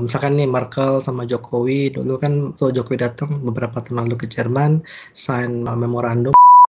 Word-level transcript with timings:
Misalkan 0.00 0.36
nih 0.36 0.48
Merkel 0.48 1.00
sama 1.00 1.24
Jokowi 1.24 1.92
dulu 1.92 2.20
kan 2.20 2.52
tuh 2.56 2.72
Jokowi 2.72 3.00
datang 3.00 3.40
beberapa 3.40 3.80
tahun 3.80 4.06
lalu 4.06 4.24
ke 4.24 4.26
Jerman, 4.28 4.84
sign 5.16 5.64
memorandum. 5.64 6.36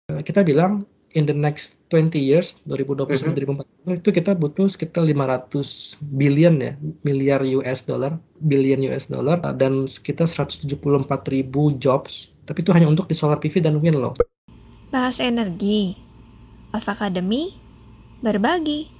Kita 0.08 0.46
bilang 0.46 0.86
in 1.16 1.24
the 1.24 1.36
next 1.36 1.80
20 1.88 2.20
years 2.20 2.60
2020 2.68 3.16
sampai 3.16 3.32
mm 3.32 3.64
-hmm. 3.86 3.96
2040 3.96 4.00
itu 4.04 4.10
kita 4.12 4.36
butuh 4.36 4.68
sekitar 4.68 5.08
500 5.08 5.96
billion 6.14 6.54
ya 6.60 6.72
miliar 7.00 7.40
US 7.56 7.88
dollar 7.88 8.20
billion 8.44 8.84
US 8.92 9.08
dollar 9.08 9.40
dan 9.56 9.88
sekitar 9.88 10.28
174 10.28 10.68
ribu 11.32 11.72
jobs. 11.80 12.28
Tapi 12.44 12.64
itu 12.64 12.72
hanya 12.72 12.88
untuk 12.88 13.08
di 13.08 13.16
solar 13.16 13.40
PV 13.40 13.60
dan 13.64 13.80
wind 13.80 13.96
loh. 13.96 14.16
Bahas 14.88 15.20
energi. 15.20 15.96
Alpha 16.72 16.92
Academy 16.92 17.56
berbagi. 18.20 18.92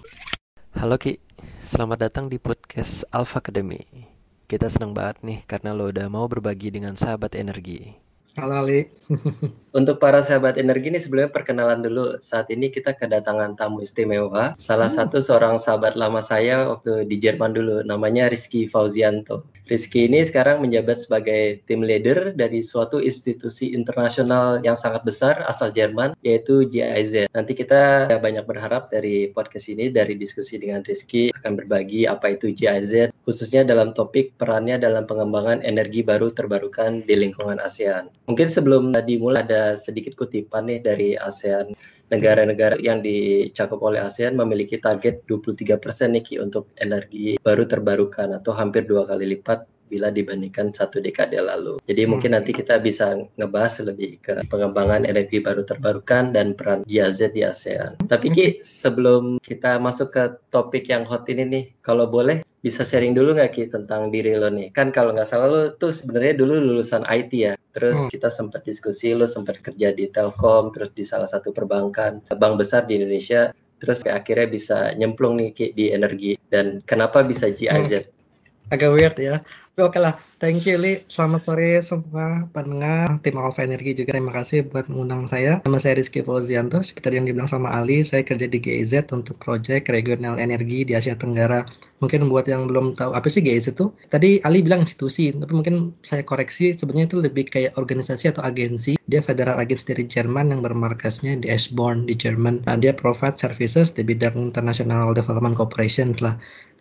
Halo 0.77 0.97
Ki 0.97 1.21
selamat 1.61 2.09
datang 2.09 2.33
di 2.33 2.41
podcast 2.41 3.05
Alpha 3.13 3.45
Academy 3.45 4.08
kita 4.49 4.73
senang 4.73 4.97
banget 4.97 5.21
nih 5.21 5.39
karena 5.45 5.77
lo 5.77 5.93
udah 5.93 6.09
mau 6.09 6.25
berbagi 6.25 6.73
dengan 6.73 6.97
sahabat 6.97 7.37
energi 7.37 7.93
Halo 8.39 8.63
Ali. 8.63 8.87
Untuk 9.79 9.99
para 9.99 10.23
sahabat 10.23 10.63
energi 10.63 10.95
ini 10.95 11.03
sebelumnya 11.03 11.35
perkenalan 11.35 11.83
dulu. 11.83 12.23
Saat 12.23 12.55
ini 12.55 12.71
kita 12.71 12.95
kedatangan 12.95 13.59
tamu 13.59 13.83
istimewa. 13.83 14.55
Salah 14.63 14.87
hmm. 14.87 14.95
satu 14.95 15.19
seorang 15.19 15.59
sahabat 15.59 15.99
lama 15.99 16.23
saya 16.23 16.71
waktu 16.71 17.03
di 17.11 17.19
Jerman 17.19 17.51
dulu. 17.51 17.83
Namanya 17.83 18.31
Rizky 18.31 18.71
Fauzianto. 18.71 19.43
Rizky 19.69 20.09
ini 20.09 20.25
sekarang 20.25 20.65
menjabat 20.65 21.05
sebagai 21.05 21.61
tim 21.69 21.85
leader 21.85 22.33
dari 22.33 22.65
suatu 22.65 23.05
institusi 23.05 23.77
internasional 23.77 24.65
yang 24.65 24.81
sangat 24.81 25.05
besar 25.05 25.45
asal 25.45 25.69
Jerman, 25.69 26.17
yaitu 26.25 26.65
GIZ. 26.73 27.29
Nanti 27.37 27.53
kita 27.53 28.09
banyak 28.09 28.49
berharap 28.49 28.89
dari 28.89 29.29
podcast 29.29 29.69
ini, 29.69 29.93
dari 29.93 30.17
diskusi 30.17 30.57
dengan 30.57 30.81
Rizky, 30.89 31.29
akan 31.37 31.61
berbagi 31.61 32.09
apa 32.09 32.33
itu 32.33 32.49
GIZ, 32.49 33.13
khususnya 33.29 33.61
dalam 33.61 33.93
topik 33.93 34.33
perannya 34.41 34.81
dalam 34.81 35.05
pengembangan 35.05 35.61
energi 35.61 36.01
baru 36.01 36.33
terbarukan 36.33 37.05
di 37.05 37.29
lingkungan 37.29 37.61
ASEAN. 37.61 38.09
Mungkin 38.25 38.49
sebelum 38.49 38.97
dimulai 39.05 39.45
ada 39.45 39.77
sedikit 39.77 40.17
kutipan 40.17 40.73
nih 40.73 40.81
dari 40.81 41.13
ASEAN 41.21 41.77
negara-negara 42.09 42.81
yang 42.81 43.05
dicakup 43.05 43.81
oleh 43.85 44.01
ASEAN 44.01 44.37
memiliki 44.37 44.81
target 44.81 45.25
23% 45.29 45.79
nih 46.13 46.41
untuk 46.41 46.73
energi 46.81 47.37
baru 47.41 47.69
terbarukan 47.69 48.41
atau 48.41 48.53
hampir 48.57 48.89
dua 48.89 49.05
kali 49.05 49.29
lipat 49.37 49.69
bila 49.89 50.13
dibandingkan 50.13 50.71
satu 50.71 51.01
dekade 51.01 51.41
lalu. 51.41 51.81
Jadi 51.89 52.05
hmm. 52.05 52.11
mungkin 52.13 52.31
nanti 52.37 52.53
kita 52.53 52.77
bisa 52.79 53.17
ngebahas 53.41 53.81
lebih 53.83 54.21
ke 54.21 54.37
pengembangan 54.53 55.09
energi 55.09 55.41
baru 55.41 55.65
terbarukan 55.65 56.37
dan 56.37 56.53
peran 56.53 56.85
GIZ 56.85 57.33
di 57.33 57.43
ASEAN. 57.43 57.97
Tapi 58.05 58.27
Ki, 58.31 58.47
sebelum 58.61 59.41
kita 59.41 59.81
masuk 59.81 60.13
ke 60.13 60.25
topik 60.53 60.87
yang 60.93 61.09
hot 61.09 61.25
ini 61.33 61.49
nih, 61.49 61.65
kalau 61.81 62.05
boleh 62.07 62.45
bisa 62.69 62.85
sharing 62.85 63.17
dulu 63.17 63.33
nggak 63.41 63.57
Ki 63.57 63.65
tentang 63.73 64.13
diri 64.13 64.37
lo 64.37 64.53
nih? 64.53 64.69
Kan 64.77 64.93
kalau 64.93 65.17
nggak 65.17 65.25
salah 65.25 65.49
lo 65.49 65.63
tuh 65.81 65.89
sebenarnya 65.89 66.37
dulu 66.37 66.61
lulusan 66.61 67.09
IT 67.09 67.33
ya. 67.33 67.57
Terus 67.73 67.97
hmm. 67.97 68.13
kita 68.13 68.29
sempat 68.29 68.69
diskusi, 68.69 69.17
lo 69.17 69.25
sempat 69.25 69.65
kerja 69.65 69.97
di 69.97 70.13
Telkom, 70.13 70.69
terus 70.77 70.93
di 70.93 71.09
salah 71.09 71.25
satu 71.25 71.49
perbankan, 71.57 72.21
bank 72.37 72.55
besar 72.61 72.85
di 72.85 73.01
Indonesia. 73.01 73.57
Terus 73.81 74.05
akhirnya 74.05 74.47
bisa 74.53 74.77
nyemplung 75.01 75.41
nih 75.41 75.51
Ki, 75.57 75.67
di 75.73 75.89
energi. 75.89 76.37
Dan 76.53 76.85
kenapa 76.85 77.25
bisa 77.25 77.49
GIZ? 77.49 78.05
Hmm. 78.05 78.77
Agak 78.77 78.93
weird 78.93 79.17
ya. 79.17 79.41
Oke 79.79 80.03
lah, 80.03 80.19
thank 80.43 80.67
you 80.67 80.75
Li. 80.75 81.07
Selamat 81.07 81.47
sore 81.47 81.79
semua 81.87 82.51
pendengar 82.51 83.23
tim 83.23 83.39
Alpha 83.39 83.63
Energi 83.63 83.95
juga. 83.95 84.11
Terima 84.11 84.35
kasih 84.35 84.67
buat 84.67 84.91
mengundang 84.91 85.31
saya. 85.31 85.63
Nama 85.63 85.79
saya 85.79 86.03
Rizky 86.03 86.19
Fauzianto. 86.27 86.83
Seperti 86.83 87.15
yang 87.15 87.31
dibilang 87.31 87.47
sama 87.47 87.71
Ali, 87.71 88.03
saya 88.03 88.27
kerja 88.27 88.51
di 88.51 88.59
GIZ 88.59 89.07
untuk 89.15 89.39
proyek 89.39 89.87
regional 89.87 90.35
energi 90.43 90.83
di 90.83 90.99
Asia 90.99 91.15
Tenggara. 91.15 91.63
Mungkin 92.03 92.27
buat 92.27 92.51
yang 92.51 92.67
belum 92.67 92.99
tahu 92.99 93.15
apa 93.15 93.31
sih 93.31 93.39
GIZ 93.39 93.79
itu, 93.79 93.95
tadi 94.11 94.43
Ali 94.43 94.67
bilang 94.67 94.83
institusi, 94.83 95.31
tapi 95.31 95.55
mungkin 95.55 95.95
saya 96.03 96.27
koreksi 96.27 96.75
sebenarnya 96.75 97.15
itu 97.15 97.19
lebih 97.23 97.47
kayak 97.47 97.79
organisasi 97.79 98.35
atau 98.35 98.43
agensi. 98.43 98.99
Dia 99.07 99.23
federal 99.23 99.63
agency 99.63 99.95
dari 99.95 100.11
Jerman 100.11 100.51
yang 100.51 100.59
bermarkasnya 100.59 101.39
di 101.39 101.47
Eschborn 101.55 102.11
di 102.11 102.19
Jerman. 102.19 102.67
Nah, 102.67 102.75
dia 102.75 102.91
provide 102.91 103.39
services 103.39 103.95
di 103.95 104.03
bidang 104.03 104.35
international 104.35 105.15
development 105.15 105.55
cooperation 105.55 106.19
lah 106.19 106.35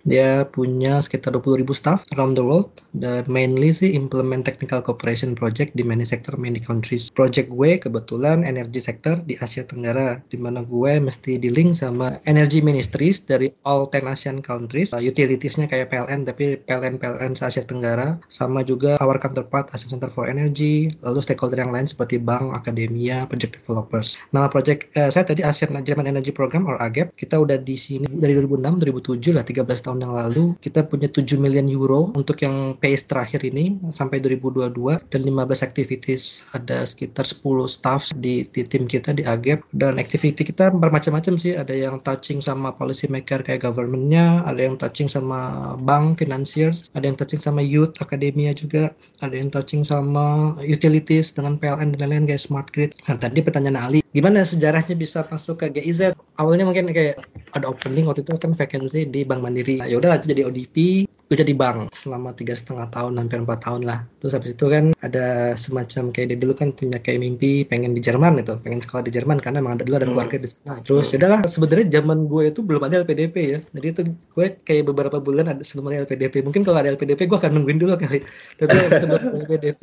dia 0.08 0.48
punya 0.48 1.04
sekitar 1.04 1.36
20.000 1.36 1.68
staff 1.76 2.00
around 2.16 2.40
the 2.40 2.42
world 2.42 2.72
dan 2.96 3.28
mainly 3.28 3.76
sih 3.76 3.92
implement 3.92 4.48
technical 4.48 4.80
cooperation 4.80 5.36
project 5.36 5.76
di 5.76 5.84
many 5.84 6.08
sector, 6.08 6.34
many 6.40 6.64
countries. 6.64 7.12
Project 7.12 7.52
gue 7.52 7.76
kebetulan 7.76 8.48
energy 8.48 8.80
sector 8.80 9.20
di 9.28 9.36
Asia 9.44 9.68
Tenggara, 9.68 10.24
di 10.32 10.40
mana 10.40 10.64
gue 10.64 10.98
mesti 10.98 11.36
di 11.36 11.52
link 11.52 11.76
sama 11.76 12.18
energy 12.26 12.64
ministries 12.64 13.22
dari 13.22 13.52
all 13.68 13.92
10 13.92 14.08
Asian 14.08 14.38
countries. 14.40 14.96
Uh, 14.96 15.04
utilitiesnya 15.04 15.68
kayak 15.68 15.92
PLN, 15.92 16.24
tapi 16.24 16.56
PLN-PLN 16.64 17.36
Asia 17.36 17.62
Tenggara, 17.68 18.16
sama 18.32 18.64
juga 18.64 18.96
our 19.04 19.20
counterpart 19.20 19.70
Asia 19.76 19.92
Center 19.92 20.08
for 20.08 20.32
Energy, 20.32 20.90
lalu 21.04 21.20
stakeholder 21.20 21.60
yang 21.60 21.76
lain 21.76 21.86
seperti 21.86 22.16
bank, 22.16 22.56
akademia, 22.56 23.28
project 23.28 23.60
developers. 23.60 24.16
Nama 24.32 24.48
project 24.48 24.88
uh, 24.96 25.12
saya 25.12 25.28
tadi 25.28 25.44
Asian 25.44 25.76
German 25.84 26.08
Energy 26.08 26.32
Program 26.32 26.64
or 26.64 26.80
AGEP, 26.80 27.12
kita 27.20 27.36
udah 27.36 27.60
di 27.60 27.76
sini 27.76 28.08
dari 28.08 28.34
2006, 28.40 28.88
2007 28.88 29.36
lah, 29.36 29.44
13 29.44 29.86
tahun 29.86 29.97
tahun 29.98 30.14
yang 30.14 30.30
lalu 30.30 30.46
kita 30.62 30.86
punya 30.86 31.10
7 31.10 31.42
million 31.42 31.66
euro 31.66 32.14
untuk 32.14 32.38
yang 32.46 32.78
pace 32.78 33.10
terakhir 33.10 33.42
ini 33.42 33.82
sampai 33.98 34.22
2022 34.22 34.70
dan 35.10 35.22
15 35.26 35.66
activities 35.66 36.46
ada 36.54 36.86
sekitar 36.86 37.26
10 37.26 37.42
staff 37.66 38.14
di, 38.22 38.46
di 38.54 38.62
tim 38.62 38.86
kita 38.86 39.18
di 39.18 39.26
AGEP 39.26 39.66
dan 39.74 39.98
activity 39.98 40.46
kita 40.46 40.70
bermacam-macam 40.70 41.34
sih. 41.42 41.58
Ada 41.58 41.74
yang 41.74 41.98
touching 42.06 42.46
sama 42.46 42.70
policy 42.78 43.10
maker 43.10 43.42
kayak 43.42 43.66
governmentnya 43.66 44.46
ada 44.46 44.62
yang 44.62 44.78
touching 44.78 45.10
sama 45.10 45.74
bank 45.82 46.22
financiers 46.22 46.94
ada 46.94 47.10
yang 47.10 47.18
touching 47.18 47.42
sama 47.42 47.66
youth 47.66 47.98
akademia 47.98 48.54
juga 48.54 48.94
ada 49.26 49.34
yang 49.34 49.50
touching 49.50 49.82
sama 49.82 50.54
utilities 50.62 51.34
dengan 51.34 51.58
PLN 51.58 51.98
dan 51.98 52.14
lain-lain 52.14 52.30
kayak 52.30 52.44
smart 52.46 52.70
grid. 52.70 52.94
Nah 53.10 53.18
tadi 53.18 53.42
pertanyaan 53.42 53.82
Ali 53.82 54.06
gimana 54.14 54.46
sejarahnya 54.46 54.94
bisa 54.94 55.26
masuk 55.26 55.66
ke 55.66 55.82
GIZ 55.82 56.14
awalnya 56.38 56.70
mungkin 56.70 56.94
kayak 56.94 57.18
ada 57.54 57.72
opening 57.72 58.10
waktu 58.10 58.26
itu 58.26 58.36
kan 58.36 58.52
vacancy 58.58 59.08
di 59.08 59.24
Bank 59.24 59.44
Mandiri. 59.46 59.80
Ya 59.86 59.96
udah 60.00 60.20
jadi 60.20 60.48
ODP 60.48 61.08
gue 61.28 61.36
jadi 61.36 61.52
bank 61.60 61.92
selama 61.92 62.32
tiga 62.32 62.56
setengah 62.56 62.88
tahun 62.88 63.20
hampir 63.20 63.44
empat 63.44 63.60
tahun 63.68 63.84
lah. 63.84 64.08
Terus 64.24 64.32
habis 64.32 64.56
itu 64.56 64.66
kan 64.72 64.96
ada 65.04 65.60
semacam 65.60 66.16
kayak 66.16 66.28
dia 66.32 66.38
dulu 66.40 66.56
kan 66.56 66.72
punya 66.72 67.04
kayak 67.04 67.20
mimpi 67.20 67.68
pengen 67.68 67.92
di 67.92 68.00
Jerman 68.00 68.40
itu 68.40 68.56
pengen 68.64 68.80
sekolah 68.80 69.04
di 69.04 69.12
Jerman 69.12 69.44
karena 69.44 69.60
emang 69.60 69.76
ada 69.76 69.84
dulu 69.84 70.00
ada 70.00 70.08
hmm. 70.08 70.16
keluarga 70.16 70.36
di 70.40 70.48
sana. 70.48 70.80
Terus 70.88 71.12
hmm. 71.12 71.28
lah 71.28 71.44
sebenarnya 71.44 72.00
zaman 72.00 72.32
gue 72.32 72.44
itu 72.48 72.64
belum 72.64 72.82
ada 72.88 73.04
LPDP 73.04 73.36
ya. 73.44 73.60
Jadi 73.76 73.88
itu 73.92 74.02
gue 74.08 74.48
kayak 74.64 74.84
beberapa 74.88 75.20
bulan 75.20 75.52
ada 75.52 75.62
sebelum 75.68 75.92
ada 75.92 76.08
LPDP 76.08 76.48
mungkin 76.48 76.64
kalau 76.64 76.80
ada 76.80 76.96
LPDP 76.96 77.28
gue 77.28 77.38
akan 77.44 77.52
nungguin 77.60 77.80
dulu 77.84 78.00
kali. 78.00 78.24
Tapi 78.64 78.76
ada 78.88 79.20
LPDP 79.36 79.82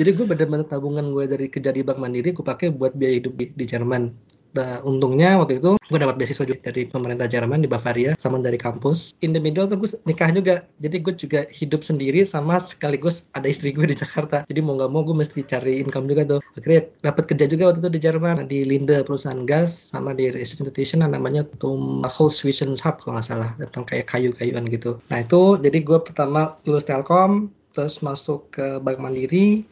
jadi 0.00 0.10
gue 0.16 0.24
bener-bener 0.24 0.64
tabungan 0.64 1.04
gue 1.12 1.24
dari 1.28 1.52
kerja 1.52 1.68
di 1.68 1.84
Bank 1.84 2.00
Mandiri 2.00 2.32
gue 2.32 2.44
pakai 2.44 2.72
buat 2.72 2.96
biaya 2.96 3.20
hidup 3.20 3.36
di, 3.36 3.52
di 3.52 3.64
Jerman 3.68 4.08
Nah, 4.56 4.80
untungnya 4.84 5.36
waktu 5.36 5.60
itu 5.60 5.76
gue 5.88 5.98
dapat 5.98 6.16
beasiswa 6.20 6.44
juga 6.44 6.60
dari 6.68 6.88
pemerintah 6.88 7.28
Jerman 7.28 7.64
di 7.64 7.68
Bavaria 7.68 8.16
sama 8.16 8.40
dari 8.40 8.56
kampus. 8.56 9.12
In 9.24 9.32
the 9.32 9.40
middle 9.40 9.68
tuh 9.68 9.80
gue 9.80 9.88
nikah 10.08 10.32
juga. 10.32 10.64
Jadi 10.80 10.96
gue 11.00 11.14
juga 11.16 11.40
hidup 11.52 11.84
sendiri 11.84 12.24
sama 12.24 12.60
sekaligus 12.60 13.28
ada 13.36 13.48
istri 13.48 13.72
gue 13.72 13.84
di 13.88 13.96
Jakarta. 13.96 14.44
Jadi 14.48 14.60
mau 14.64 14.76
nggak 14.76 14.90
mau 14.92 15.04
gue 15.04 15.16
mesti 15.16 15.44
cari 15.44 15.80
income 15.84 16.08
juga 16.08 16.36
tuh. 16.36 16.40
Akhirnya 16.56 16.88
dapat 17.04 17.24
kerja 17.28 17.44
juga 17.48 17.62
waktu 17.72 17.80
itu 17.84 17.90
di 17.92 18.00
Jerman 18.00 18.36
di 18.48 18.58
Linde 18.64 19.04
perusahaan 19.04 19.44
gas 19.48 19.92
sama 19.92 20.12
di 20.12 20.28
institution 20.32 21.04
namanya 21.04 21.44
Tum 21.60 22.04
Holzwischen 22.04 22.76
Hub 22.80 23.00
kalau 23.00 23.20
nggak 23.20 23.26
salah 23.26 23.50
tentang 23.56 23.84
kayak 23.88 24.06
kayu-kayuan 24.08 24.68
gitu. 24.68 25.00
Nah 25.08 25.24
itu 25.24 25.56
jadi 25.60 25.78
gue 25.80 25.98
pertama 26.04 26.56
lulus 26.68 26.84
Telkom 26.84 27.52
terus 27.72 28.00
masuk 28.02 28.50
ke 28.52 28.82
Bank 28.82 28.98
Mandiri 28.98 29.62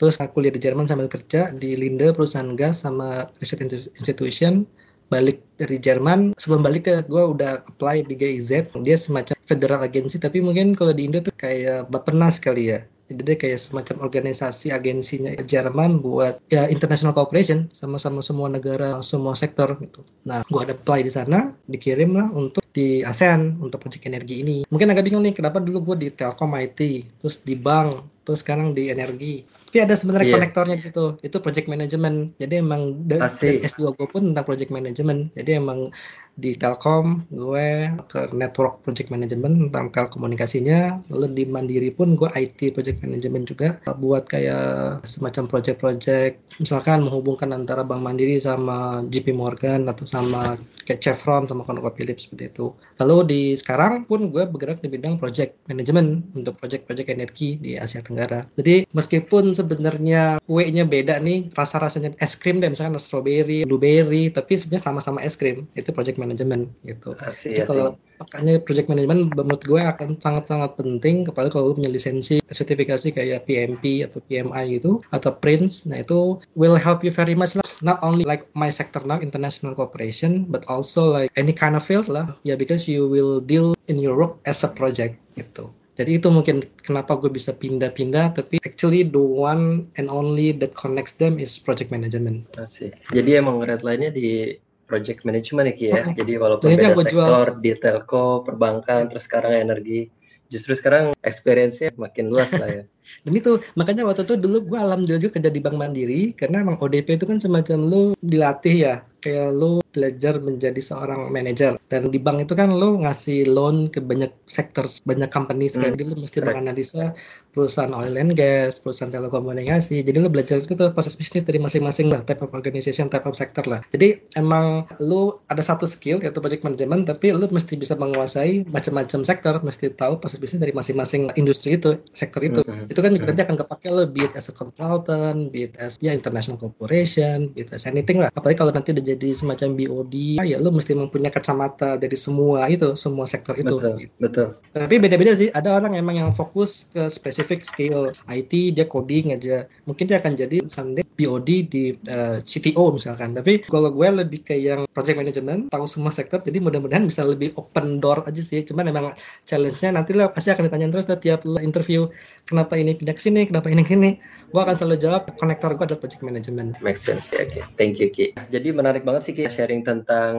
Terus 0.00 0.16
aku 0.16 0.40
kuliah 0.40 0.56
di 0.56 0.64
Jerman 0.64 0.88
sambil 0.88 1.12
kerja 1.12 1.52
di 1.52 1.76
Linde 1.76 2.16
perusahaan 2.16 2.56
gas 2.56 2.80
sama 2.88 3.28
research 3.36 3.92
institution. 4.00 4.64
Balik 5.10 5.42
dari 5.58 5.76
Jerman, 5.76 6.38
sebelum 6.38 6.62
balik 6.62 6.86
ke 6.86 7.02
gue 7.04 7.18
udah 7.18 7.60
apply 7.66 8.06
di 8.06 8.14
GIZ. 8.14 8.72
Dia 8.80 8.94
semacam 8.94 9.34
federal 9.42 9.82
agency, 9.82 10.22
tapi 10.22 10.38
mungkin 10.38 10.72
kalau 10.78 10.94
di 10.94 11.10
Indo 11.10 11.18
tuh 11.18 11.34
kayak 11.34 11.90
Bapenas 11.90 12.38
kali 12.38 12.70
ya. 12.72 12.80
Jadi 13.10 13.26
dia 13.26 13.34
kayak 13.34 13.58
semacam 13.58 14.06
organisasi 14.06 14.70
agensinya 14.70 15.34
Jerman 15.42 15.98
buat 15.98 16.38
ya 16.46 16.70
international 16.70 17.10
cooperation 17.10 17.66
sama-sama 17.74 18.22
semua 18.22 18.46
negara, 18.46 19.02
semua 19.02 19.34
sektor 19.34 19.74
gitu. 19.82 20.06
Nah, 20.22 20.46
gue 20.46 20.60
ada 20.62 20.78
apply 20.78 21.02
di 21.02 21.10
sana, 21.10 21.50
dikirim 21.66 22.14
lah 22.14 22.30
untuk 22.30 22.62
di 22.70 23.02
ASEAN 23.02 23.58
untuk 23.58 23.82
proyek 23.82 24.06
energi 24.06 24.46
ini. 24.46 24.62
Mungkin 24.70 24.94
agak 24.94 25.10
bingung 25.10 25.26
nih 25.26 25.34
kenapa 25.34 25.58
dulu 25.58 25.90
gue 25.90 26.06
di 26.06 26.08
Telkom 26.14 26.54
IT, 26.54 26.80
terus 27.18 27.42
di 27.42 27.58
bank, 27.58 28.19
terus 28.30 28.46
sekarang 28.46 28.70
di 28.78 28.94
energi. 28.94 29.42
Tapi 29.70 29.82
ada 29.82 29.94
sebenarnya 29.98 30.30
Iya. 30.30 30.36
konektornya 30.38 30.76
gitu. 30.78 31.18
Itu 31.18 31.42
project 31.42 31.66
management. 31.66 32.38
Jadi 32.38 32.62
emang 32.62 33.02
dan 33.10 33.26
S2 33.26 33.90
gue 33.98 34.06
pun 34.06 34.22
tentang 34.30 34.46
project 34.46 34.70
management. 34.70 35.34
Jadi 35.34 35.50
emang 35.58 35.90
di 36.38 36.54
Telkom 36.54 37.26
gue 37.28 37.90
ke 38.06 38.30
network 38.32 38.86
project 38.86 39.10
management 39.10 39.66
tentang 39.66 39.90
telekomunikasinya. 39.90 41.02
Lalu 41.10 41.26
di 41.34 41.44
Mandiri 41.46 41.90
pun 41.90 42.14
gue 42.14 42.30
IT 42.34 42.74
project 42.74 43.02
management 43.02 43.50
juga 43.50 43.82
buat 43.98 44.30
kayak 44.30 45.04
semacam 45.06 45.50
project-project 45.50 46.62
misalkan 46.62 47.06
menghubungkan 47.06 47.50
antara 47.50 47.82
Bank 47.82 48.02
Mandiri 48.06 48.38
sama 48.38 49.02
JP 49.10 49.34
Morgan 49.34 49.90
atau 49.90 50.06
sama 50.06 50.54
kayak 50.86 51.02
Chevron 51.02 51.46
sama 51.46 51.66
ConocoPhillips 51.66 52.26
seperti 52.26 52.50
itu. 52.50 52.74
Lalu 52.98 53.16
di 53.26 53.42
sekarang 53.54 54.06
pun 54.06 54.34
gue 54.34 54.46
bergerak 54.46 54.82
di 54.82 54.90
bidang 54.90 55.18
project 55.18 55.56
management 55.70 56.34
untuk 56.34 56.58
project-project 56.58 57.08
energi 57.10 57.56
di 57.56 57.78
Asia 57.78 58.02
Tenggara. 58.02 58.19
Jadi 58.58 58.88
meskipun 58.90 59.54
sebenarnya 59.54 60.42
kue-nya 60.44 60.84
beda 60.84 61.22
nih, 61.22 61.48
rasa-rasanya 61.54 62.16
es 62.18 62.34
krim 62.36 62.58
deh 62.58 62.68
misalkan 62.68 62.98
strawberry, 63.00 63.64
blueberry, 63.64 64.28
tapi 64.28 64.58
sebenarnya 64.58 64.84
sama-sama 64.90 65.24
es 65.24 65.38
krim. 65.38 65.64
Itu 65.78 65.94
project 65.94 66.18
management 66.18 66.68
gitu. 66.82 67.16
Asik, 67.22 67.54
Jadi 67.54 67.60
asik. 67.64 67.68
kalau 67.70 67.86
makanya 68.20 68.60
project 68.60 68.88
management 68.92 69.32
menurut 69.32 69.62
gue 69.64 69.80
akan 69.80 70.20
sangat-sangat 70.20 70.76
penting 70.76 71.24
apalagi 71.24 71.56
kalau 71.56 71.72
lu 71.72 71.76
punya 71.80 71.88
lisensi 71.88 72.44
sertifikasi 72.52 73.16
kayak 73.16 73.48
PMP 73.48 74.04
atau 74.04 74.20
PMI 74.28 74.76
gitu 74.76 75.00
atau 75.08 75.32
PRINCE 75.40 75.88
nah 75.88 76.04
itu 76.04 76.36
will 76.52 76.76
help 76.76 77.00
you 77.00 77.08
very 77.08 77.32
much 77.32 77.56
lah 77.56 77.64
not 77.80 77.96
only 78.04 78.28
like 78.28 78.44
my 78.52 78.68
sector 78.68 79.00
now 79.08 79.16
international 79.16 79.72
cooperation 79.72 80.44
but 80.52 80.60
also 80.68 81.08
like 81.08 81.32
any 81.40 81.56
kind 81.56 81.72
of 81.72 81.80
field 81.80 82.12
lah 82.12 82.36
ya 82.44 82.52
yeah, 82.52 82.56
because 82.60 82.84
you 82.84 83.08
will 83.08 83.40
deal 83.40 83.72
in 83.88 83.96
your 83.96 84.12
work 84.20 84.36
as 84.44 84.60
a 84.60 84.68
project 84.68 85.16
gitu 85.32 85.72
jadi 86.00 86.16
itu 86.16 86.32
mungkin 86.32 86.64
kenapa 86.80 87.20
gue 87.20 87.28
bisa 87.28 87.52
pindah-pindah 87.52 88.32
tapi 88.32 88.56
actually 88.64 89.04
the 89.04 89.20
one 89.20 89.84
and 90.00 90.08
only 90.08 90.56
that 90.56 90.72
connects 90.72 91.20
them 91.20 91.36
is 91.36 91.60
project 91.60 91.92
management 91.92 92.48
Asik. 92.56 92.96
Jadi 93.12 93.36
emang 93.36 93.60
red 93.60 93.84
line-nya 93.84 94.08
di 94.08 94.56
project 94.88 95.28
management 95.28 95.70
ya 95.70 95.74
Ki 95.76 95.86
ya. 95.92 96.02
Jadi 96.16 96.32
walaupun 96.40 96.72
yang 96.72 96.80
beda 96.80 96.96
gua 96.96 97.04
jual. 97.06 97.28
sektor 97.28 97.46
di 97.60 97.70
telco, 97.76 98.26
perbankan, 98.42 99.12
terus 99.12 99.28
sekarang 99.28 99.52
energi, 99.54 100.08
justru 100.50 100.74
sekarang 100.74 101.14
experience-nya 101.22 101.94
makin 101.94 102.32
luas 102.32 102.50
lah 102.56 102.68
ya. 102.68 102.82
Dan 103.24 103.32
itu 103.38 103.60
makanya 103.78 104.06
waktu 104.06 104.26
itu 104.26 104.34
dulu 104.40 104.74
gue 104.74 104.78
alhamdulillah 104.78 105.22
juga 105.22 105.38
kerja 105.38 105.50
di 105.50 105.60
Bank 105.62 105.76
Mandiri 105.78 106.22
karena 106.34 106.62
emang 106.62 106.78
ODP 106.78 107.18
itu 107.18 107.26
kan 107.26 107.38
semacam 107.42 107.78
lu 107.86 108.04
dilatih 108.22 108.76
ya 108.86 108.94
kayak 109.20 109.50
lu 109.50 109.82
belajar 109.90 110.38
menjadi 110.38 110.78
seorang 110.78 111.30
manajer 111.30 111.76
dan 111.90 112.08
di 112.08 112.18
bank 112.18 112.46
itu 112.46 112.54
kan 112.54 112.70
lu 112.70 113.02
ngasih 113.02 113.50
loan 113.50 113.90
ke 113.90 113.98
banyak 114.00 114.30
sektor 114.46 114.86
banyak 115.04 115.30
company 115.30 115.66
Hmm, 115.70 115.94
jadi 115.94 116.02
lu 116.08 116.16
mesti 116.18 116.40
correct. 116.40 116.48
menganalisa 116.56 117.04
perusahaan 117.52 117.92
oil 117.94 118.14
and 118.16 118.34
gas 118.34 118.78
perusahaan 118.80 119.12
telekomunikasi 119.12 120.02
jadi 120.02 120.18
lu 120.18 120.30
belajar 120.30 120.62
itu 120.62 120.74
tuh 120.74 120.90
proses 120.90 121.14
bisnis 121.14 121.42
dari 121.46 121.58
masing-masing 121.62 122.10
lah 122.10 122.22
type 122.24 122.42
of 122.42 122.50
organization 122.54 123.06
type 123.10 123.26
of 123.26 123.34
sector 123.36 123.62
lah. 123.66 123.82
Jadi 123.92 124.18
emang 124.34 124.86
lu 125.02 125.34
ada 125.46 125.60
satu 125.62 125.84
skill 125.86 126.22
yaitu 126.22 126.38
project 126.38 126.62
management 126.62 127.06
tapi 127.06 127.34
lu 127.34 127.46
mesti 127.50 127.74
bisa 127.74 127.94
menguasai 127.98 128.66
macam-macam 128.70 129.20
sektor 129.26 129.54
mesti 129.62 129.92
tahu 129.94 130.18
proses 130.18 130.38
bisnis 130.38 130.62
dari 130.62 130.72
masing-masing 130.74 131.30
industri 131.34 131.76
itu 131.76 131.98
sektor 132.14 132.40
itu. 132.42 132.60
Mhm. 132.66 132.86
itu 132.90 133.00
kan 133.02 133.10
juga 133.14 133.24
nanti 133.32 133.42
akan 133.46 133.56
kepake 133.60 133.88
lo 133.90 134.04
be 134.06 134.26
it 134.26 134.32
as 134.38 134.46
a 134.48 134.54
consultant, 134.54 135.50
be 135.50 135.66
it 135.70 135.74
as 135.80 135.98
ya 135.98 136.14
international 136.14 136.56
corporation, 136.60 137.50
be 137.54 137.64
it 137.66 137.70
as 137.74 137.86
anything 137.86 138.18
lah. 138.22 138.30
Apalagi 138.34 138.58
kalau 138.60 138.72
nanti 138.74 138.92
udah 138.94 139.04
jadi 139.04 139.28
semacam 139.34 139.68
BOD, 139.80 140.44
ya 140.44 140.60
lo 140.60 140.68
mesti 140.68 140.92
mempunyai 140.92 141.32
kacamata 141.32 141.96
dari 141.96 142.16
semua 142.18 142.68
itu, 142.68 142.92
semua 143.00 143.24
sektor 143.24 143.56
itu. 143.56 143.80
Betul, 143.80 143.96
gitu. 143.96 144.14
betul. 144.20 144.48
Tapi 144.76 144.94
beda-beda 145.00 145.32
sih. 145.32 145.48
Ada 145.48 145.80
orang 145.80 145.96
emang 145.96 146.20
yang 146.20 146.30
fokus 146.36 146.84
ke 146.92 147.08
spesifik 147.08 147.64
skill 147.64 148.12
IT, 148.28 148.76
dia 148.76 148.84
coding 148.84 149.32
aja. 149.32 149.64
Mungkin 149.88 150.04
dia 150.04 150.20
akan 150.20 150.36
jadi 150.36 150.60
someday 150.68 151.04
BOD 151.20 151.48
di 151.68 151.84
uh, 152.08 152.40
CTO 152.44 152.96
misalkan. 152.96 153.32
Tapi 153.32 153.64
kalau 153.68 153.88
gue 153.92 154.08
lebih 154.08 154.44
ke 154.44 154.56
yang 154.56 154.84
project 154.92 155.16
management, 155.16 155.72
tahu 155.72 155.84
semua 155.88 156.12
sektor, 156.12 156.40
jadi 156.40 156.60
mudah-mudahan 156.60 157.04
bisa 157.04 157.24
lebih 157.24 157.56
open 157.56 158.00
door 158.00 158.24
aja 158.24 158.40
sih. 158.40 158.60
Cuman 158.64 158.88
emang 158.88 159.12
challenge-nya 159.44 159.96
nanti 159.96 160.16
lo 160.16 160.28
pasti 160.32 160.52
akan 160.52 160.68
ditanya 160.68 160.88
terus 160.92 161.06
lah 161.08 161.18
tiap 161.20 161.44
lo 161.44 161.60
interview, 161.60 162.08
kenapa 162.48 162.76
ini 162.76 162.96
pindah 162.96 163.14
ke 163.16 163.22
sini, 163.22 163.48
kenapa 163.48 163.68
ini 163.68 163.84
ke 163.84 163.96
sini. 163.96 164.10
Gue 164.50 164.60
akan 164.66 164.74
selalu 164.74 164.96
jawab, 164.98 165.22
konektor 165.38 165.70
gue 165.78 165.84
adalah 165.86 166.00
project 166.02 166.22
management. 166.26 166.74
Make 166.82 166.98
sense 166.98 167.30
ya 167.30 167.46
Ki. 167.46 167.62
Thank 167.78 168.02
you 168.02 168.10
Ki. 168.10 168.34
Jadi 168.50 168.74
menarik 168.74 169.06
banget 169.06 169.30
sih 169.30 169.34
Ki 169.36 169.46
sharing 169.70 169.86
tentang 169.86 170.34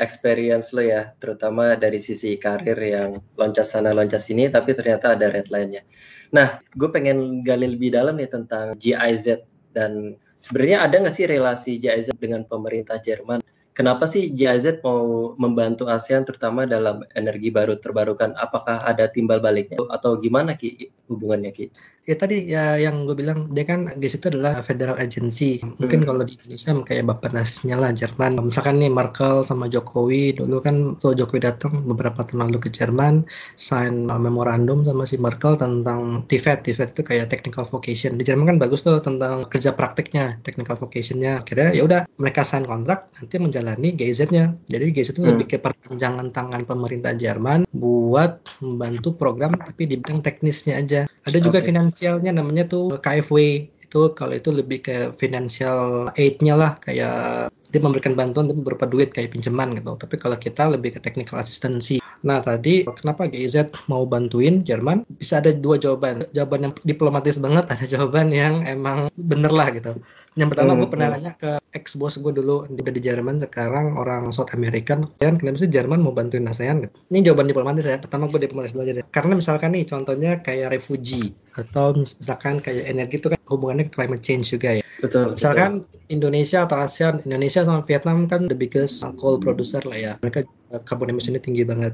experience 0.00 0.72
lo 0.72 0.80
ya, 0.80 1.12
terutama 1.20 1.76
dari 1.76 2.00
sisi 2.00 2.40
karir 2.40 2.80
yang 2.80 3.20
loncat 3.36 3.68
sana 3.68 3.92
loncat 3.92 4.24
sini, 4.24 4.48
tapi 4.48 4.72
ternyata 4.72 5.12
ada 5.12 5.28
red 5.28 5.52
line-nya. 5.52 5.84
Nah, 6.32 6.56
gue 6.72 6.88
pengen 6.88 7.44
gali 7.44 7.68
lebih 7.68 7.92
dalam 7.92 8.16
nih 8.16 8.32
tentang 8.32 8.72
GIZ 8.80 9.44
dan 9.76 10.16
sebenarnya 10.40 10.88
ada 10.88 10.94
nggak 11.04 11.16
sih 11.20 11.28
relasi 11.28 11.76
GIZ 11.76 12.16
dengan 12.16 12.48
pemerintah 12.48 12.96
Jerman? 12.96 13.44
Kenapa 13.76 14.08
sih 14.08 14.32
GIZ 14.32 14.80
mau 14.80 15.36
membantu 15.36 15.84
ASEAN 15.88 16.24
terutama 16.24 16.64
dalam 16.64 17.04
energi 17.12 17.52
baru 17.52 17.76
terbarukan? 17.76 18.32
Apakah 18.40 18.80
ada 18.88 19.12
timbal 19.12 19.44
baliknya 19.44 19.76
atau 19.92 20.16
gimana 20.16 20.56
Ki 20.56 20.88
hubungannya 21.12 21.52
Ki? 21.52 21.68
Ya 22.02 22.18
tadi 22.18 22.50
ya 22.50 22.74
yang 22.82 23.06
gue 23.06 23.14
bilang 23.14 23.46
dia 23.54 23.62
kan 23.62 23.86
GIZ 23.94 24.18
itu 24.18 24.34
adalah 24.34 24.58
federal 24.66 24.98
agency. 24.98 25.62
Mungkin 25.78 26.02
Hmm. 26.02 26.08
kalau 26.10 26.22
di 26.26 26.34
Indonesia 26.34 26.74
kayak 26.74 27.06
Bappenasnya 27.06 27.78
lah 27.78 27.94
Jerman. 27.94 28.42
Misalkan 28.42 28.82
nih 28.82 28.90
Merkel 28.90 29.46
sama 29.46 29.70
Jokowi 29.70 30.34
dulu 30.34 30.58
kan 30.58 30.98
tuh 30.98 31.14
Jokowi 31.14 31.46
datang 31.46 31.86
beberapa 31.86 32.26
tahun 32.26 32.50
lalu 32.50 32.58
ke 32.66 32.70
Jerman 32.74 33.22
sign 33.54 34.10
memorandum 34.10 34.82
sama 34.82 35.06
si 35.06 35.14
Merkel 35.14 35.54
tentang 35.54 36.26
TVET. 36.26 36.66
TVET 36.66 36.90
itu 36.90 37.06
kayak 37.06 37.30
technical 37.30 37.70
vocation. 37.70 38.18
Di 38.18 38.26
Jerman 38.26 38.50
kan 38.50 38.58
bagus 38.58 38.82
tuh 38.82 38.98
tentang 38.98 39.46
kerja 39.46 39.70
praktiknya, 39.70 40.42
technical 40.42 40.74
vocationnya. 40.74 41.38
Akhirnya 41.38 41.70
ya 41.70 41.86
udah 41.86 42.00
mereka 42.18 42.42
sign 42.42 42.66
kontrak 42.66 43.14
nanti 43.14 43.38
menjalani 43.38 43.94
GIZ-nya. 43.94 44.50
Jadi 44.66 44.90
GIZ 44.90 45.14
itu 45.14 45.22
Hmm. 45.22 45.38
lebih 45.38 45.54
ke 45.54 45.56
perpanjangan 45.62 46.34
tangan 46.34 46.66
pemerintah 46.66 47.14
Jerman 47.14 47.62
buat 47.70 48.42
membantu 48.58 49.14
program 49.14 49.54
tapi 49.54 49.86
di 49.86 49.94
bidang 50.02 50.18
teknisnya 50.18 50.82
aja. 50.82 51.06
Ada 51.22 51.38
juga 51.38 51.62
Oke. 51.62 51.70
Finansialnya 51.92 52.32
namanya 52.40 52.64
tuh 52.64 52.96
KFW 52.96 53.68
itu 53.68 54.00
kalau 54.16 54.32
itu 54.32 54.48
lebih 54.48 54.80
ke 54.80 54.96
financial 55.20 56.08
aid-nya 56.16 56.56
lah 56.56 56.72
kayak 56.80 57.52
dia 57.52 57.80
memberikan 57.80 58.16
bantuan 58.16 58.48
berupa 58.64 58.88
duit 58.88 59.12
kayak 59.12 59.36
pinjaman 59.36 59.76
gitu. 59.76 59.92
Tapi 60.00 60.16
kalau 60.16 60.40
kita 60.40 60.72
lebih 60.72 60.96
ke 60.96 61.00
technical 61.04 61.36
assistance. 61.36 62.00
Nah 62.24 62.40
tadi 62.40 62.88
kenapa 62.88 63.28
GIZ 63.28 63.68
mau 63.92 64.08
bantuin 64.08 64.64
Jerman? 64.64 65.04
Bisa 65.20 65.44
ada 65.44 65.52
dua 65.52 65.76
jawaban. 65.76 66.24
Jawaban 66.32 66.68
yang 66.68 66.74
diplomatis 66.88 67.36
banget, 67.36 67.68
ada 67.72 67.84
jawaban 67.84 68.32
yang 68.32 68.64
emang 68.64 69.12
bener 69.12 69.52
lah 69.52 69.68
gitu. 69.76 70.00
Yang 70.32 70.48
pertama 70.56 70.72
Hmm, 70.72 70.80
gue 70.80 70.88
pernah 70.88 71.08
hmm. 71.12 71.16
nanya 71.20 71.32
ke 71.36 71.50
ex 71.76 71.96
bos 71.96 72.16
gue 72.16 72.32
dulu 72.32 72.64
udah 72.64 72.92
di 72.92 73.02
Jerman 73.04 73.36
sekarang 73.40 73.96
orang 74.00 74.32
South 74.32 74.52
American 74.56 75.08
kan 75.20 75.36
kenapa 75.36 75.60
sih 75.60 75.68
Jerman 75.68 76.00
mau 76.00 76.16
bantuin 76.16 76.48
ASEAN 76.48 76.88
gitu. 76.88 76.96
Ini 77.12 77.18
jawaban 77.28 77.52
diplomatis 77.52 77.84
ya. 77.84 78.00
Pertama 78.00 78.32
gue 78.32 78.40
diplomatis 78.40 78.72
dulu 78.72 78.88
aja 78.88 78.92
deh. 79.00 79.04
Karena 79.12 79.36
misalkan 79.36 79.76
nih 79.76 79.84
contohnya 79.84 80.40
kayak 80.40 80.72
refugee 80.72 81.36
atau 81.52 81.92
misalkan 81.92 82.64
kayak 82.64 82.88
energi 82.88 83.20
itu 83.20 83.28
kan 83.28 83.40
hubungannya 83.48 83.88
ke 83.88 83.92
climate 83.92 84.24
change 84.24 84.56
juga 84.56 84.80
ya. 84.80 84.84
Betul. 85.04 85.32
betul. 85.32 85.36
Misalkan 85.36 85.70
Indonesia 86.08 86.64
atau 86.64 86.76
ASEAN, 86.80 87.14
Indonesia 87.28 87.60
sama 87.68 87.84
Vietnam 87.84 88.24
kan 88.24 88.48
the 88.48 88.56
biggest 88.56 89.04
coal 89.20 89.36
producer 89.36 89.84
lah 89.84 89.98
ya. 89.98 90.12
Mereka 90.24 90.48
carbon 90.88 91.12
emission-nya 91.12 91.44
tinggi 91.44 91.68
banget. 91.68 91.92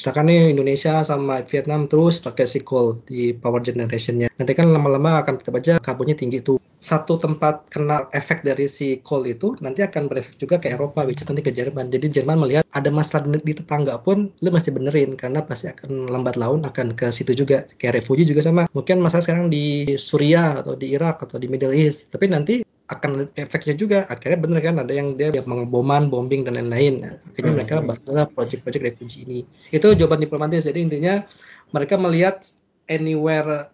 Misalkan 0.00 0.32
nih 0.32 0.56
Indonesia 0.56 1.04
sama 1.04 1.44
Vietnam 1.44 1.84
terus 1.84 2.22
pakai 2.22 2.48
si 2.48 2.64
coal 2.64 3.02
di 3.04 3.36
power 3.36 3.60
generation-nya. 3.60 4.32
Nanti 4.38 4.52
kan 4.56 4.72
lama-lama 4.72 5.20
akan 5.20 5.42
tetap 5.42 5.60
aja 5.60 5.76
karbonnya 5.76 6.16
tinggi 6.16 6.40
tuh. 6.40 6.56
Satu 6.80 7.20
tempat 7.20 7.68
kena 7.68 8.08
efek 8.16 8.40
dari 8.40 8.64
si 8.64 9.04
coal 9.04 9.28
itu 9.28 9.52
nanti 9.60 9.84
akan 9.84 10.08
berefek 10.08 10.40
juga 10.40 10.56
ke 10.56 10.72
Eropa, 10.72 11.04
which 11.04 11.20
is 11.20 11.28
nanti 11.28 11.44
ke 11.44 11.52
Jerman. 11.52 11.92
Jadi 11.92 12.08
Jerman 12.08 12.40
melihat 12.40 12.64
ada 12.72 12.88
masalah 12.88 13.28
di 13.28 13.52
tetangga 13.52 14.00
pun 14.00 14.32
lu 14.40 14.48
masih 14.48 14.72
benerin 14.72 15.12
karena 15.12 15.44
pasti 15.44 15.68
akan 15.68 16.08
lambat 16.08 16.40
laun 16.40 16.64
akan 16.64 16.96
ke 16.96 17.12
situ 17.12 17.36
juga. 17.36 17.68
Kayak 17.76 18.00
refugee 18.00 18.24
juga 18.24 18.40
sama. 18.40 18.64
Mungkin 18.72 18.96
masalah 19.04 19.20
sekarang 19.28 19.52
di 19.52 19.92
Suriah 20.00 20.64
atau 20.64 20.72
di 20.72 20.96
Irak 20.96 21.20
atau 21.20 21.36
di 21.36 21.52
Middle 21.52 21.76
East. 21.76 22.08
Tapi 22.08 22.32
nanti 22.32 22.64
akan 22.90 23.30
efeknya 23.38 23.74
juga 23.78 23.98
akhirnya 24.10 24.38
bener 24.42 24.58
kan 24.66 24.76
ada 24.82 24.90
yang 24.90 25.14
dia 25.14 25.30
mengeboman 25.46 26.10
bombing 26.10 26.42
dan 26.42 26.58
lain-lain 26.58 27.22
akhirnya 27.22 27.54
Hmm. 27.54 27.58
mereka 27.62 27.74
bantulah 27.78 28.26
project-project 28.26 28.82
refugee 28.82 29.22
ini 29.22 29.40
itu 29.70 29.86
jawaban 29.94 30.18
diplomatis 30.18 30.66
jadi 30.66 30.82
intinya 30.82 31.22
mereka 31.70 31.94
melihat 31.94 32.42
anywhere 32.90 33.70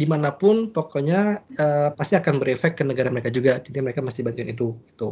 di 0.00 0.04
mana 0.12 0.28
pun 0.40 0.56
pokoknya 0.74 1.16
eh, 1.62 1.88
pasti 1.98 2.14
akan 2.20 2.34
berefek 2.42 2.72
ke 2.78 2.82
negara 2.90 3.08
mereka 3.14 3.30
juga. 3.38 3.52
Jadi 3.66 3.78
mereka 3.84 4.00
masih 4.06 4.22
bantuin 4.26 4.50
itu 4.54 4.66
itu 4.92 5.04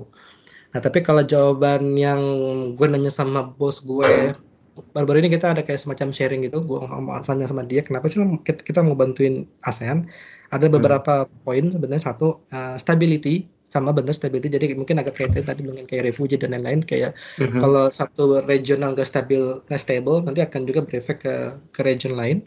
nah 0.73 0.81
tapi 0.87 0.99
kalau 1.05 1.21
jawaban 1.33 1.83
yang 2.01 2.21
gue 2.77 2.87
nanya 2.89 3.13
sama 3.13 3.41
bos 3.45 3.85
gue 3.85 4.33
baru-baru 4.97 5.19
ini 5.29 5.31
kita 5.37 5.47
ada 5.53 5.63
kayak 5.67 5.81
semacam 5.85 6.09
sharing 6.17 6.41
gitu 6.49 6.59
gue 6.65 6.79
ngomong 6.81 7.21
sama 7.29 7.45
sama 7.45 7.63
dia 7.71 7.81
kenapa 7.85 8.09
sih 8.09 8.19
kita, 8.69 8.81
mau 8.87 8.97
bantuin 8.97 9.35
ASEAN? 9.69 10.09
Ada 10.55 10.67
beberapa 10.73 11.13
poin 11.45 11.65
sebenarnya 11.73 12.05
satu 12.13 12.45
uh, 12.53 12.77
stability 12.81 13.49
sama 13.73 13.91
bener 13.97 14.13
stability. 14.17 14.49
Jadi 14.53 14.77
mungkin 14.77 15.01
agak 15.01 15.17
kaitan 15.17 15.45
tadi 15.49 15.61
dengan 15.65 15.85
kayak 15.89 16.05
refugee 16.13 16.37
dan 16.41 16.53
lain-lain 16.57 16.81
kayak 16.85 17.13
Mhm. 17.41 17.61
kalau 17.61 17.85
satu 17.89 18.45
regional 18.45 18.93
gak 18.97 19.09
stabil 19.13 19.41
gak 19.69 19.81
stable 19.85 20.21
nanti 20.25 20.41
akan 20.45 20.63
juga 20.69 20.81
berefek 20.89 21.17
ke 21.25 21.35
ke 21.75 21.81
region 21.85 22.13
lain 22.21 22.39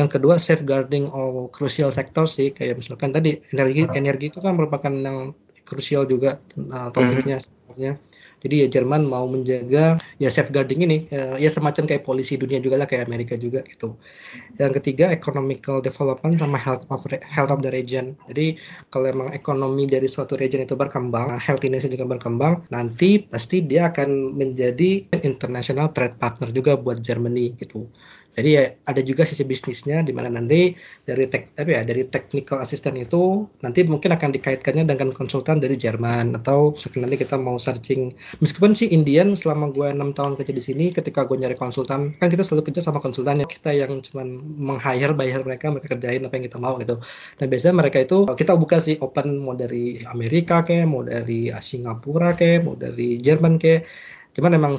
Yang 0.00 0.08
kedua 0.18 0.40
safeguarding 0.40 1.08
all 1.12 1.52
crucial 1.52 1.92
sector 1.92 2.24
sih 2.24 2.52
kayak 2.52 2.80
misalkan 2.80 3.12
tadi 3.12 3.40
energi 3.52 3.88
energi 3.92 4.32
itu 4.32 4.38
kan 4.40 4.56
merupakan 4.56 4.92
yang 4.92 5.36
krusial 5.68 6.04
juga 6.08 6.40
uh, 6.72 6.88
topiknya 6.92 7.40
sebenarnya. 7.40 8.00
Jadi 8.42 8.54
ya 8.58 8.66
Jerman 8.66 9.06
mau 9.06 9.22
menjaga 9.30 10.02
ya 10.18 10.26
safeguarding 10.26 10.82
ini 10.82 11.06
ya, 11.14 11.38
ya 11.38 11.46
semacam 11.46 11.86
kayak 11.86 12.02
polisi 12.02 12.34
dunia 12.34 12.58
juga 12.58 12.74
lah 12.74 12.90
kayak 12.90 13.06
Amerika 13.06 13.38
juga 13.38 13.62
gitu. 13.62 13.94
Yang 14.58 14.82
ketiga 14.82 15.14
economical 15.14 15.78
development 15.78 16.42
sama 16.42 16.58
health 16.58 16.82
of 16.90 17.06
health 17.22 17.54
of 17.54 17.62
the 17.62 17.70
region. 17.70 18.18
Jadi 18.26 18.58
kalau 18.90 19.06
emang 19.14 19.30
ekonomi 19.30 19.86
dari 19.86 20.10
suatu 20.10 20.34
region 20.34 20.66
itu 20.66 20.74
berkembang, 20.74 21.38
healthiness 21.38 21.86
juga 21.86 22.02
berkembang, 22.02 22.66
nanti 22.74 23.22
pasti 23.22 23.62
dia 23.62 23.94
akan 23.94 24.34
menjadi 24.34 25.06
international 25.22 25.94
trade 25.94 26.18
partner 26.18 26.50
juga 26.50 26.74
buat 26.74 26.98
Germany 26.98 27.54
gitu. 27.62 27.86
Jadi 28.32 28.48
ya 28.56 28.64
ada 28.88 29.00
juga 29.04 29.28
sisi 29.28 29.44
bisnisnya 29.44 30.00
di 30.00 30.12
mana 30.16 30.32
nanti 30.32 30.72
dari 31.04 31.28
tek 31.28 31.52
apa 31.60 31.68
ya 31.68 31.82
dari 31.84 32.08
technical 32.08 32.64
assistant 32.64 32.96
itu 32.96 33.44
nanti 33.60 33.84
mungkin 33.84 34.16
akan 34.16 34.32
dikaitkannya 34.32 34.88
dengan 34.88 35.12
konsultan 35.12 35.60
dari 35.60 35.76
Jerman 35.76 36.40
atau 36.40 36.72
nanti 36.96 37.16
kita 37.20 37.36
mau 37.36 37.60
searching. 37.60 38.16
Meskipun 38.40 38.72
sih 38.72 38.88
Indian 38.88 39.36
selama 39.36 39.68
gue 39.68 39.92
enam 39.92 40.16
tahun 40.16 40.40
kerja 40.40 40.52
di 40.56 40.62
sini 40.64 40.84
ketika 40.96 41.28
gue 41.28 41.36
nyari 41.36 41.56
konsultan 41.60 42.16
kan 42.16 42.32
kita 42.32 42.40
selalu 42.40 42.72
kerja 42.72 42.80
sama 42.88 43.04
konsultan 43.04 43.44
ya. 43.44 43.46
Kita 43.48 43.70
yang 43.76 44.00
cuman 44.00 44.40
meng-hire 44.56 45.12
bayar 45.12 45.44
mereka 45.44 45.68
mereka 45.68 45.92
kerjain 45.92 46.24
apa 46.24 46.34
yang 46.40 46.44
kita 46.48 46.56
mau 46.56 46.80
gitu. 46.80 46.96
Dan 47.36 47.46
biasanya 47.52 47.74
mereka 47.84 47.98
itu 48.00 48.24
kita 48.32 48.56
buka 48.56 48.80
sih 48.80 48.96
open 49.04 49.44
mau 49.44 49.52
dari 49.52 50.00
Amerika 50.08 50.64
kayak 50.64 50.88
mau 50.88 51.04
dari 51.04 51.52
Singapura 51.60 52.32
kayak 52.32 52.64
mau 52.64 52.74
dari 52.80 53.20
Jerman 53.20 53.60
kayak 53.60 53.84
cuman 54.32 54.56
emang 54.56 54.74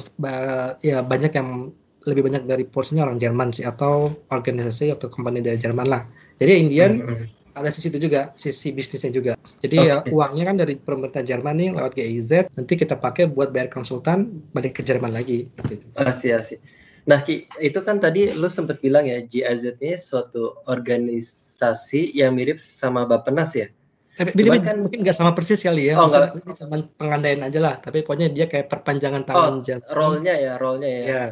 ya 0.82 0.98
banyak 1.06 1.30
yang 1.38 1.70
lebih 2.04 2.28
banyak 2.28 2.44
dari 2.44 2.64
porsinya 2.68 3.08
orang 3.08 3.16
Jerman 3.16 3.52
sih 3.52 3.64
atau 3.64 4.12
organisasi 4.28 4.92
atau 4.92 5.08
company 5.08 5.40
dari 5.40 5.56
Jerman 5.56 5.88
lah. 5.88 6.04
Jadi 6.36 6.52
Indian 6.60 6.92
mm 7.00 7.06
-hmm. 7.06 7.26
ada 7.56 7.70
sisi 7.70 7.88
itu 7.88 8.10
juga, 8.10 8.34
sisi 8.36 8.74
bisnisnya 8.74 9.12
juga. 9.14 9.32
Jadi 9.64 9.76
okay. 9.80 9.88
ya 9.88 9.96
uangnya 10.12 10.44
kan 10.52 10.56
dari 10.60 10.74
pemerintah 10.76 11.22
Jerman 11.24 11.54
nih 11.56 11.68
lewat 11.72 11.92
GIZ, 11.96 12.32
nanti 12.52 12.72
kita 12.76 13.00
pakai 13.00 13.30
buat 13.30 13.54
bayar 13.54 13.72
konsultan 13.72 14.44
balik 14.52 14.76
ke 14.76 14.82
Jerman 14.84 15.14
lagi. 15.14 15.48
Gitu. 15.64 15.80
Asih 15.96 16.40
asih. 16.40 16.58
Nah 17.04 17.20
Ki, 17.20 17.44
itu 17.60 17.78
kan 17.84 18.00
tadi 18.00 18.32
lu 18.32 18.48
sempat 18.48 18.80
bilang 18.80 19.04
ya 19.04 19.20
GIZ 19.24 19.76
ini 19.80 19.96
suatu 19.96 20.56
organisasi 20.68 22.16
yang 22.16 22.36
mirip 22.36 22.60
sama 22.60 23.04
Bapenas 23.04 23.52
ya? 23.52 23.68
Tapi 24.14 24.30
Cuman 24.46 24.62
kan 24.62 24.76
mungkin 24.78 25.02
nggak 25.02 25.16
sama 25.16 25.34
persis 25.34 25.58
kali 25.58 25.90
ya. 25.90 25.98
Oh, 25.98 26.06
enggak. 26.06 26.38
cuma 26.38 26.86
pengandaian 26.96 27.42
aja 27.42 27.58
lah. 27.58 27.74
Tapi 27.82 28.06
pokoknya 28.06 28.30
dia 28.30 28.46
kayak 28.46 28.70
perpanjangan 28.70 29.26
tangan 29.26 29.58
oh, 29.58 29.78
Role-nya 29.90 30.34
ya, 30.38 30.52
role-nya 30.54 30.90
ya. 31.02 31.02
ya 31.02 31.24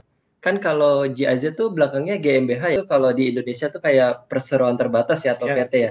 kan 0.43 0.59
kalau 0.59 1.07
GIZ 1.07 1.55
tuh 1.55 1.71
belakangnya 1.71 2.19
GmbH 2.19 2.75
itu 2.75 2.85
kalau 2.91 3.15
di 3.15 3.31
Indonesia 3.31 3.71
tuh 3.71 3.79
kayak 3.79 4.27
perseroan 4.27 4.75
terbatas 4.75 5.23
ya 5.23 5.39
atau 5.39 5.47
yeah, 5.47 5.57
PT 5.63 5.73
ya. 5.79 5.91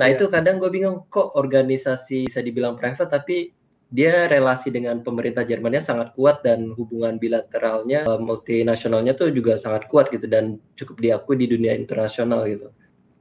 Nah 0.00 0.08
yeah. 0.08 0.16
itu 0.16 0.32
kadang 0.32 0.56
gue 0.56 0.72
bingung 0.72 1.04
kok 1.12 1.36
organisasi 1.36 2.24
bisa 2.24 2.40
dibilang 2.40 2.80
private 2.80 3.12
tapi 3.12 3.52
dia 3.92 4.24
relasi 4.32 4.72
dengan 4.72 5.04
pemerintah 5.04 5.44
Jermannya 5.44 5.84
sangat 5.84 6.16
kuat 6.16 6.40
dan 6.40 6.72
hubungan 6.72 7.20
bilateralnya 7.20 8.08
eh, 8.08 8.20
multinasionalnya 8.24 9.12
tuh 9.12 9.28
juga 9.28 9.60
sangat 9.60 9.84
kuat 9.92 10.08
gitu 10.08 10.24
dan 10.24 10.56
cukup 10.80 10.96
diakui 11.04 11.36
di 11.36 11.52
dunia 11.52 11.76
internasional 11.76 12.48
gitu. 12.48 12.72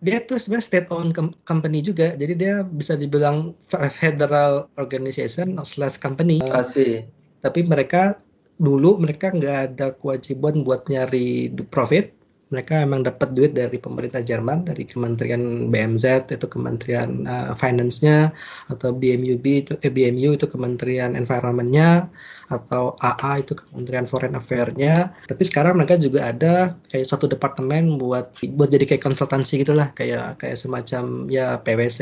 Dia 0.01 0.24
tuh 0.24 0.42
sebenarnya 0.42 0.66
state 0.66 0.90
owned 0.90 1.13
company 1.46 1.86
juga, 1.86 2.18
jadi 2.18 2.34
dia 2.34 2.56
bisa 2.66 2.98
dibilang 2.98 3.54
federal 3.70 4.66
organization 4.82 5.54
slash 5.62 6.01
company. 6.01 6.42
Asih. 6.42 7.06
Tapi 7.46 7.62
mereka 7.70 8.18
dulu 8.62 9.01
mereka 9.01 9.34
nggak 9.34 9.58
ada 9.74 9.88
kewajiban 9.98 10.62
buat 10.62 10.86
nyari 10.86 11.50
profit. 11.74 12.13
Mereka 12.51 12.84
emang 12.84 13.08
dapat 13.08 13.32
duit 13.32 13.56
dari 13.56 13.80
pemerintah 13.80 14.20
Jerman 14.20 14.68
dari 14.68 14.84
Kementerian 14.84 15.72
BMZ 15.72 16.36
itu 16.36 16.51
Kementerian 16.51 17.24
uh, 17.24 17.56
Finance-nya 17.56 18.27
atau 18.68 18.91
BMUB 18.91 19.46
itu 19.48 19.72
eh, 19.80 19.88
BMU 19.88 20.36
itu 20.36 20.51
Kementerian 20.51 21.15
Environment-nya 21.15 22.12
atau 22.51 23.00
AA 23.00 23.48
itu 23.48 23.56
Kementerian 23.56 24.03
Foreign 24.03 24.36
Affairs-nya. 24.36 25.15
Tapi 25.32 25.44
sekarang 25.48 25.80
mereka 25.80 25.96
juga 25.96 26.27
ada 26.27 26.75
kayak 26.91 27.08
satu 27.08 27.32
departemen 27.32 27.96
buat 27.96 28.36
buat 28.60 28.68
jadi 28.68 28.84
kayak 28.84 29.08
konsultansi 29.08 29.63
gitulah 29.63 29.88
kayak 29.96 30.36
kayak 30.44 30.60
semacam 30.60 31.32
ya 31.32 31.56
PwC, 31.63 32.00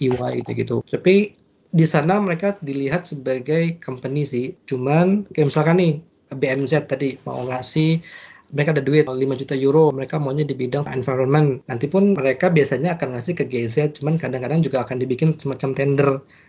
EY 0.00 0.32
gitu 0.40 0.50
gitu 0.56 0.76
tapi 0.88 1.37
di 1.68 1.84
sana 1.84 2.16
mereka 2.20 2.56
dilihat 2.64 3.04
sebagai 3.04 3.76
company 3.84 4.24
sih. 4.24 4.46
Cuman 4.68 5.28
kayak 5.32 5.48
misalkan 5.52 5.76
nih 5.80 5.92
BMZ 6.32 6.88
tadi 6.88 7.16
mau 7.24 7.44
ngasih 7.48 8.00
mereka 8.48 8.72
ada 8.72 8.80
duit 8.84 9.04
5 9.04 9.40
juta 9.40 9.52
euro, 9.52 9.92
mereka 9.92 10.16
maunya 10.16 10.44
di 10.48 10.56
bidang 10.56 10.88
environment. 10.88 11.60
Nanti 11.68 11.84
pun 11.84 12.16
mereka 12.16 12.48
biasanya 12.48 12.96
akan 12.96 13.08
ngasih 13.16 13.34
ke 13.36 13.44
GZ, 13.44 14.00
cuman 14.00 14.16
kadang-kadang 14.16 14.64
juga 14.64 14.84
akan 14.88 14.96
dibikin 15.04 15.36
semacam 15.36 15.70
tender. 15.76 16.08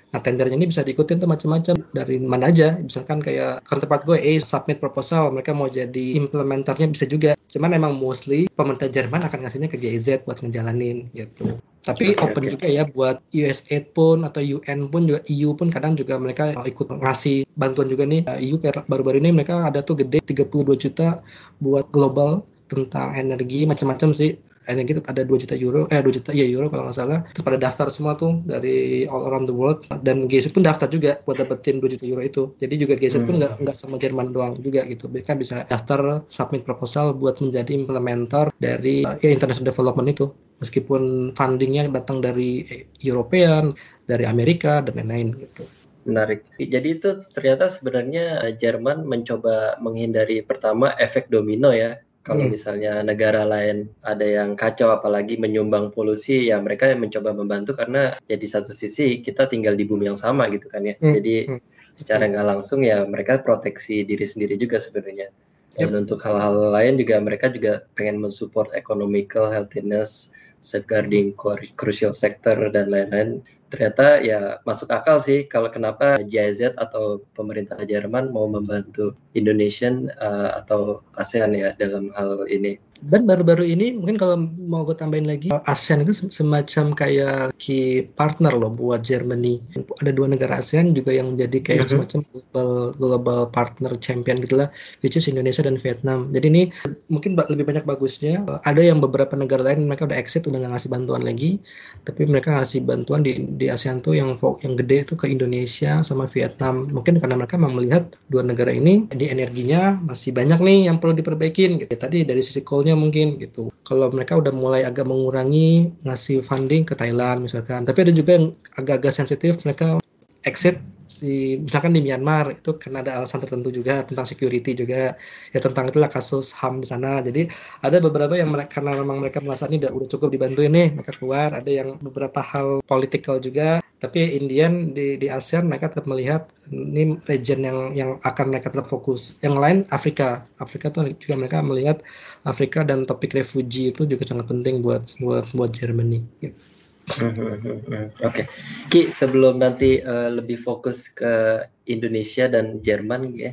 Nah 0.10 0.20
tendernya 0.20 0.58
ini 0.58 0.68
bisa 0.70 0.82
diikutin 0.82 1.22
tuh 1.22 1.30
macam-macam 1.30 1.76
dari 1.94 2.18
mana 2.18 2.50
aja. 2.50 2.82
Misalkan 2.82 3.22
kayak 3.22 3.62
counterpart 3.66 4.04
gue, 4.10 4.18
eh 4.18 4.42
submit 4.42 4.82
proposal, 4.82 5.30
mereka 5.30 5.54
mau 5.54 5.70
jadi 5.70 6.18
implementernya 6.18 6.90
bisa 6.90 7.06
juga. 7.06 7.38
Cuman 7.50 7.78
emang 7.78 7.94
mostly 7.98 8.50
pemerintah 8.58 8.90
Jerman 8.90 9.22
akan 9.26 9.46
ngasihnya 9.46 9.70
ke 9.70 9.78
GZ 9.78 10.26
buat 10.26 10.42
ngejalanin 10.42 11.14
gitu. 11.14 11.62
Tapi 11.80 12.14
okay, 12.14 12.22
open 12.22 12.44
okay. 12.46 12.52
juga 12.54 12.68
ya 12.68 12.84
buat 12.86 13.18
USAID 13.32 13.96
pun 13.96 14.28
atau 14.28 14.44
UN 14.44 14.92
pun 14.92 15.08
juga 15.08 15.24
EU 15.32 15.56
pun 15.56 15.72
kadang 15.72 15.96
juga 15.96 16.20
mereka 16.20 16.52
ikut 16.54 16.92
ngasih 16.92 17.48
bantuan 17.56 17.88
juga 17.88 18.04
nih. 18.04 18.28
EU 18.46 18.60
kayak 18.60 18.86
baru-baru 18.86 19.24
ini 19.24 19.32
mereka 19.32 19.64
ada 19.64 19.80
tuh 19.82 20.04
gede 20.04 20.20
32 20.22 20.76
juta 20.76 21.24
buat 21.64 21.88
global 21.90 22.44
tentang 22.70 23.18
energi 23.18 23.66
macam-macam 23.66 24.14
sih. 24.14 24.38
Energi 24.70 25.02
itu 25.02 25.04
ada 25.10 25.26
2 25.26 25.42
juta 25.42 25.58
euro 25.58 25.90
eh 25.90 26.00
2 26.00 26.14
juta 26.14 26.30
ya 26.30 26.46
euro 26.46 26.70
kalau 26.70 26.88
nggak 26.88 26.98
salah. 26.98 27.20
Terus 27.34 27.44
pada 27.44 27.58
daftar 27.58 27.88
semua 27.90 28.14
tuh 28.14 28.46
dari 28.46 29.10
all 29.10 29.26
around 29.26 29.50
the 29.50 29.56
world. 29.56 29.84
Dan 30.06 30.30
GZ 30.30 30.54
pun 30.54 30.62
daftar 30.62 30.86
juga 30.88 31.18
buat 31.26 31.42
dapetin 31.42 31.82
2 31.82 31.94
juta 31.98 32.06
euro 32.06 32.22
itu. 32.22 32.54
Jadi 32.62 32.74
juga 32.78 32.94
GZ 32.94 33.20
hmm. 33.20 33.26
pun 33.26 33.36
nggak 33.42 33.54
nggak 33.66 33.76
sama 33.76 33.98
Jerman 33.98 34.30
doang 34.30 34.54
juga 34.62 34.86
gitu. 34.86 35.10
Mereka 35.10 35.34
bisa 35.36 35.66
daftar 35.66 36.22
submit 36.30 36.64
proposal 36.64 37.18
buat 37.18 37.42
menjadi 37.42 37.74
implementer 37.74 38.54
dari 38.62 39.02
uh, 39.04 39.18
ya, 39.20 39.34
international 39.34 39.74
development 39.74 40.08
itu. 40.14 40.30
Meskipun 40.62 41.34
fundingnya 41.34 41.88
datang 41.90 42.20
dari 42.20 42.68
European 43.00 43.74
dari 44.06 44.28
Amerika 44.28 44.84
dan 44.84 45.00
lain-lain 45.00 45.34
gitu. 45.40 45.64
Menarik. 46.10 46.48
Jadi 46.58 46.88
itu 47.00 47.10
ternyata 47.32 47.70
sebenarnya 47.70 48.56
Jerman 48.58 49.06
mencoba 49.06 49.78
menghindari 49.78 50.42
pertama 50.42 50.96
efek 50.98 51.30
domino 51.30 51.70
ya 51.70 52.00
kalau 52.30 52.46
hmm. 52.46 52.54
misalnya 52.54 53.02
negara 53.02 53.42
lain 53.42 53.90
ada 54.06 54.22
yang 54.22 54.54
kacau 54.54 54.94
apalagi 54.94 55.42
menyumbang 55.42 55.90
polusi 55.90 56.54
ya 56.54 56.62
mereka 56.62 56.86
yang 56.86 57.02
mencoba 57.02 57.34
membantu 57.34 57.74
karena 57.74 58.22
ya 58.30 58.38
di 58.38 58.46
satu 58.46 58.70
sisi 58.70 59.26
kita 59.26 59.50
tinggal 59.50 59.74
di 59.74 59.90
bumi 59.90 60.14
yang 60.14 60.20
sama 60.22 60.46
gitu 60.54 60.70
kan 60.70 60.86
ya. 60.86 60.94
Hmm. 61.02 61.18
Jadi 61.18 61.50
hmm. 61.50 61.60
secara 61.98 62.30
nggak 62.30 62.46
langsung 62.46 62.86
ya 62.86 63.02
mereka 63.10 63.42
proteksi 63.42 64.06
diri 64.06 64.30
sendiri 64.30 64.62
juga 64.62 64.78
sebenarnya. 64.78 65.34
Dan 65.74 65.90
yep. 65.90 66.02
untuk 66.06 66.22
hal-hal 66.22 66.70
lain 66.70 67.02
juga 67.02 67.18
mereka 67.18 67.50
juga 67.50 67.82
pengen 67.98 68.22
mensupport 68.22 68.70
economical 68.78 69.50
healthiness, 69.50 70.30
safeguarding 70.62 71.34
crucial 71.82 72.14
sector 72.14 72.70
dan 72.70 72.94
lain-lain 72.94 73.42
ternyata 73.70 74.20
ya 74.20 74.58
masuk 74.66 74.90
akal 74.90 75.22
sih 75.22 75.46
kalau 75.46 75.70
kenapa 75.70 76.18
JZ 76.26 76.76
atau 76.76 77.22
pemerintah 77.38 77.78
Jerman 77.86 78.34
mau 78.34 78.50
membantu 78.50 79.16
Indonesian 79.38 80.10
uh, 80.18 80.60
atau 80.60 81.06
ASEAN 81.16 81.54
ya 81.54 81.72
dalam 81.78 82.10
hal 82.18 82.50
ini. 82.50 82.82
Dan 83.00 83.24
baru-baru 83.24 83.64
ini 83.64 83.96
mungkin 83.96 84.20
kalau 84.20 84.36
mau 84.60 84.84
gue 84.84 84.92
tambahin 84.92 85.24
lagi, 85.24 85.48
ASEAN 85.48 86.04
itu 86.04 86.28
semacam 86.28 86.92
kayak 86.92 87.56
key 87.56 88.04
partner 88.20 88.52
loh 88.52 88.68
buat 88.68 89.00
Germany. 89.00 89.64
Ada 90.04 90.12
dua 90.12 90.28
negara 90.28 90.60
ASEAN 90.60 90.92
juga 90.92 91.16
yang 91.16 91.32
menjadi 91.32 91.64
kayak 91.64 91.88
mm-hmm. 91.88 91.96
semacam 91.96 92.20
global, 92.28 92.70
global 93.00 93.40
partner 93.56 93.96
champion 94.04 94.44
gitu 94.44 94.60
lah, 94.60 94.68
which 95.00 95.16
is 95.16 95.32
Indonesia 95.32 95.64
dan 95.64 95.80
Vietnam. 95.80 96.28
Jadi 96.36 96.46
ini 96.52 96.64
mungkin 97.08 97.40
lebih 97.40 97.72
banyak 97.72 97.88
bagusnya. 97.88 98.44
Ada 98.68 98.84
yang 98.84 99.00
beberapa 99.00 99.32
negara 99.40 99.64
lain 99.64 99.88
mereka 99.88 100.04
udah 100.04 100.20
exit, 100.20 100.44
udah 100.44 100.60
nggak 100.60 100.76
ngasih 100.76 100.92
bantuan 100.92 101.24
lagi, 101.24 101.56
tapi 102.04 102.28
mereka 102.28 102.60
ngasih 102.60 102.84
bantuan 102.84 103.24
di, 103.24 103.40
di 103.60 103.68
ASEAN 103.68 104.00
tuh 104.00 104.16
yang 104.16 104.40
yang 104.64 104.74
gede 104.80 105.04
itu 105.04 105.14
ke 105.20 105.28
Indonesia 105.28 106.00
sama 106.08 106.26
Vietnam. 106.32 106.88
Mungkin 106.88 107.20
karena 107.20 107.36
mereka 107.36 107.60
memang 107.60 107.76
melihat 107.76 108.16
dua 108.32 108.48
negara 108.48 108.72
ini 108.72 109.06
di 109.12 109.28
energinya 109.28 110.00
masih 110.00 110.32
banyak 110.32 110.64
nih 110.64 110.80
yang 110.88 110.98
perlu 111.04 111.14
diperbaikin. 111.20 111.84
Gitu. 111.84 111.92
Tadi 112.00 112.24
dari 112.24 112.40
sisi 112.40 112.64
coal 112.64 112.88
mungkin 112.96 113.36
gitu. 113.36 113.68
Kalau 113.84 114.08
mereka 114.10 114.40
udah 114.40 114.56
mulai 114.56 114.88
agak 114.88 115.04
mengurangi 115.04 115.92
ngasih 116.08 116.40
funding 116.42 116.88
ke 116.88 116.96
Thailand 116.96 117.44
misalkan. 117.44 117.84
Tapi 117.84 118.08
ada 118.08 118.14
juga 118.16 118.40
yang 118.40 118.56
agak-agak 118.80 119.12
sensitif 119.12 119.60
mereka 119.68 120.00
exit 120.48 120.80
di 121.20 121.60
misalkan 121.60 121.92
di 121.92 122.02
Myanmar 122.02 122.46
itu 122.58 122.72
karena 122.82 123.04
ada 123.04 123.12
alasan 123.22 123.44
tertentu 123.44 123.70
juga 123.70 124.02
tentang 124.08 124.26
security 124.26 124.72
juga. 124.74 125.14
Ya 125.54 125.60
tentang 125.60 125.92
itulah 125.92 126.08
kasus 126.08 126.56
HAM 126.56 126.82
di 126.84 126.88
sana. 126.88 127.20
Jadi 127.20 127.52
ada 127.84 127.98
beberapa 128.00 128.34
yang 128.40 128.50
mereka 128.56 128.80
karena 128.80 128.96
memang 128.98 129.20
mereka 129.20 129.44
merasa 129.44 129.68
ini 129.68 129.84
udah, 129.84 129.92
udah 129.92 130.08
cukup 130.08 130.30
dibantu 130.32 130.62
ini 130.64 130.96
mereka 130.96 131.12
keluar. 131.20 131.52
Ada 131.60 131.72
yang 131.84 131.90
beberapa 132.00 132.40
hal 132.40 132.80
political 132.88 133.38
juga. 133.44 133.84
Tapi 134.00 134.40
Indian 134.40 134.96
di 134.96 135.20
di 135.20 135.28
ASEAN 135.28 135.68
mereka 135.68 135.92
tetap 135.92 136.08
melihat 136.08 136.48
ini 136.72 137.20
region 137.28 137.60
yang 137.68 137.80
yang 137.92 138.12
akan 138.24 138.46
mereka 138.56 138.72
tetap 138.72 138.88
fokus. 138.88 139.36
Yang 139.44 139.56
lain 139.60 139.78
Afrika. 139.92 140.48
Afrika 140.64 140.88
tuh 140.88 141.12
juga 141.20 141.36
mereka 141.36 141.60
melihat 141.60 142.00
Afrika 142.48 142.88
dan 142.88 143.04
topik 143.04 143.36
refugee 143.36 143.92
itu 143.92 144.08
juga 144.08 144.24
sangat 144.24 144.48
penting 144.48 144.80
buat 144.80 145.04
buat 145.20 145.52
buat 145.52 145.72
Germany. 145.76 146.24
gitu. 146.40 146.79
Oke, 147.20 148.12
okay. 148.22 148.46
Ki 148.88 149.10
sebelum 149.10 149.60
nanti 149.62 150.00
uh, 150.00 150.30
lebih 150.30 150.62
fokus 150.62 151.10
ke 151.10 151.66
Indonesia 151.90 152.46
dan 152.46 152.80
Jerman, 152.86 153.34
ya, 153.34 153.52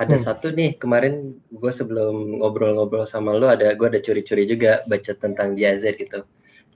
ada 0.00 0.16
hmm. 0.16 0.24
satu 0.24 0.54
nih 0.54 0.80
kemarin 0.80 1.36
gue 1.52 1.72
sebelum 1.72 2.40
ngobrol-ngobrol 2.40 3.04
sama 3.04 3.36
lo 3.36 3.52
ada 3.52 3.76
gue 3.76 3.86
ada 3.92 4.00
curi-curi 4.00 4.48
juga 4.48 4.80
baca 4.88 5.12
tentang 5.12 5.52
GIZ 5.52 5.84
gitu. 6.00 6.24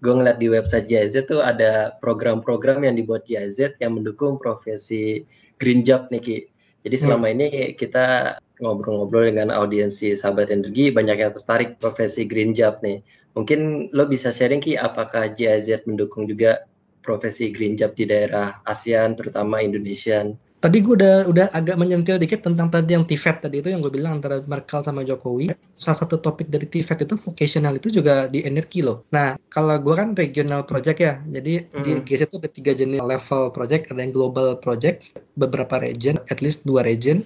Gue 0.05 0.13
ngeliat 0.13 0.37
di 0.37 0.53
website 0.53 0.85
GIZ 0.85 1.25
tuh 1.25 1.41
ada 1.41 1.97
program-program 2.05 2.85
yang 2.85 3.01
dibuat 3.01 3.25
GIZ 3.25 3.81
yang 3.81 3.97
mendukung 3.97 4.37
profesi 4.37 5.25
green 5.57 5.81
job 5.81 6.13
nih 6.13 6.21
Ki. 6.21 6.39
Jadi 6.85 6.97
selama 7.01 7.27
hmm. 7.33 7.35
ini 7.35 7.47
kita 7.75 8.37
ngobrol-ngobrol 8.61 9.33
dengan 9.33 9.49
audiensi 9.53 10.13
sahabat 10.17 10.53
energi 10.53 10.93
banyak 10.93 11.17
yang 11.17 11.33
tertarik 11.33 11.81
profesi 11.81 12.29
green 12.29 12.53
job 12.53 12.81
nih 12.85 13.01
Mungkin 13.37 13.93
lo 13.93 14.09
bisa 14.09 14.33
sharing 14.33 14.65
Ki, 14.65 14.81
apakah 14.81 15.29
GIZ 15.37 15.85
mendukung 15.85 16.25
juga 16.25 16.65
profesi 17.05 17.53
green 17.53 17.77
job 17.77 17.93
di 17.93 18.09
daerah 18.09 18.65
ASEAN, 18.65 19.13
terutama 19.15 19.61
Indonesia? 19.61 20.25
Tadi 20.57 20.81
gue 20.81 20.97
udah 20.97 21.29
udah 21.29 21.47
agak 21.53 21.77
menyentil 21.77 22.17
dikit 22.17 22.41
tentang 22.41 22.73
tadi 22.73 22.97
yang 22.97 23.05
TVET 23.05 23.45
tadi 23.45 23.61
itu 23.61 23.69
yang 23.69 23.85
gue 23.85 23.93
bilang 23.93 24.19
antara 24.19 24.41
Merkel 24.49 24.81
sama 24.81 25.05
Jokowi. 25.05 25.53
Salah 25.77 26.01
satu 26.01 26.17
topik 26.17 26.49
dari 26.49 26.65
TVET 26.65 27.05
itu 27.05 27.15
vocational 27.21 27.77
itu 27.77 27.93
juga 27.93 28.25
di 28.27 28.41
energi 28.41 28.81
loh. 28.81 29.05
Nah 29.13 29.37
kalau 29.53 29.77
gue 29.77 29.95
kan 29.95 30.17
regional 30.17 30.65
project 30.65 30.99
ya, 30.99 31.21
jadi 31.29 31.69
mm. 31.71 31.83
di 31.85 31.91
GIZ 32.09 32.33
itu 32.33 32.37
ada 32.41 32.51
tiga 32.51 32.73
jenis 32.73 33.05
level 33.05 33.53
project, 33.53 33.93
ada 33.93 34.01
yang 34.01 34.17
global 34.17 34.57
project, 34.57 35.05
beberapa 35.37 35.77
region, 35.77 36.17
at 36.33 36.41
least 36.41 36.65
dua 36.65 36.83
region. 36.83 37.21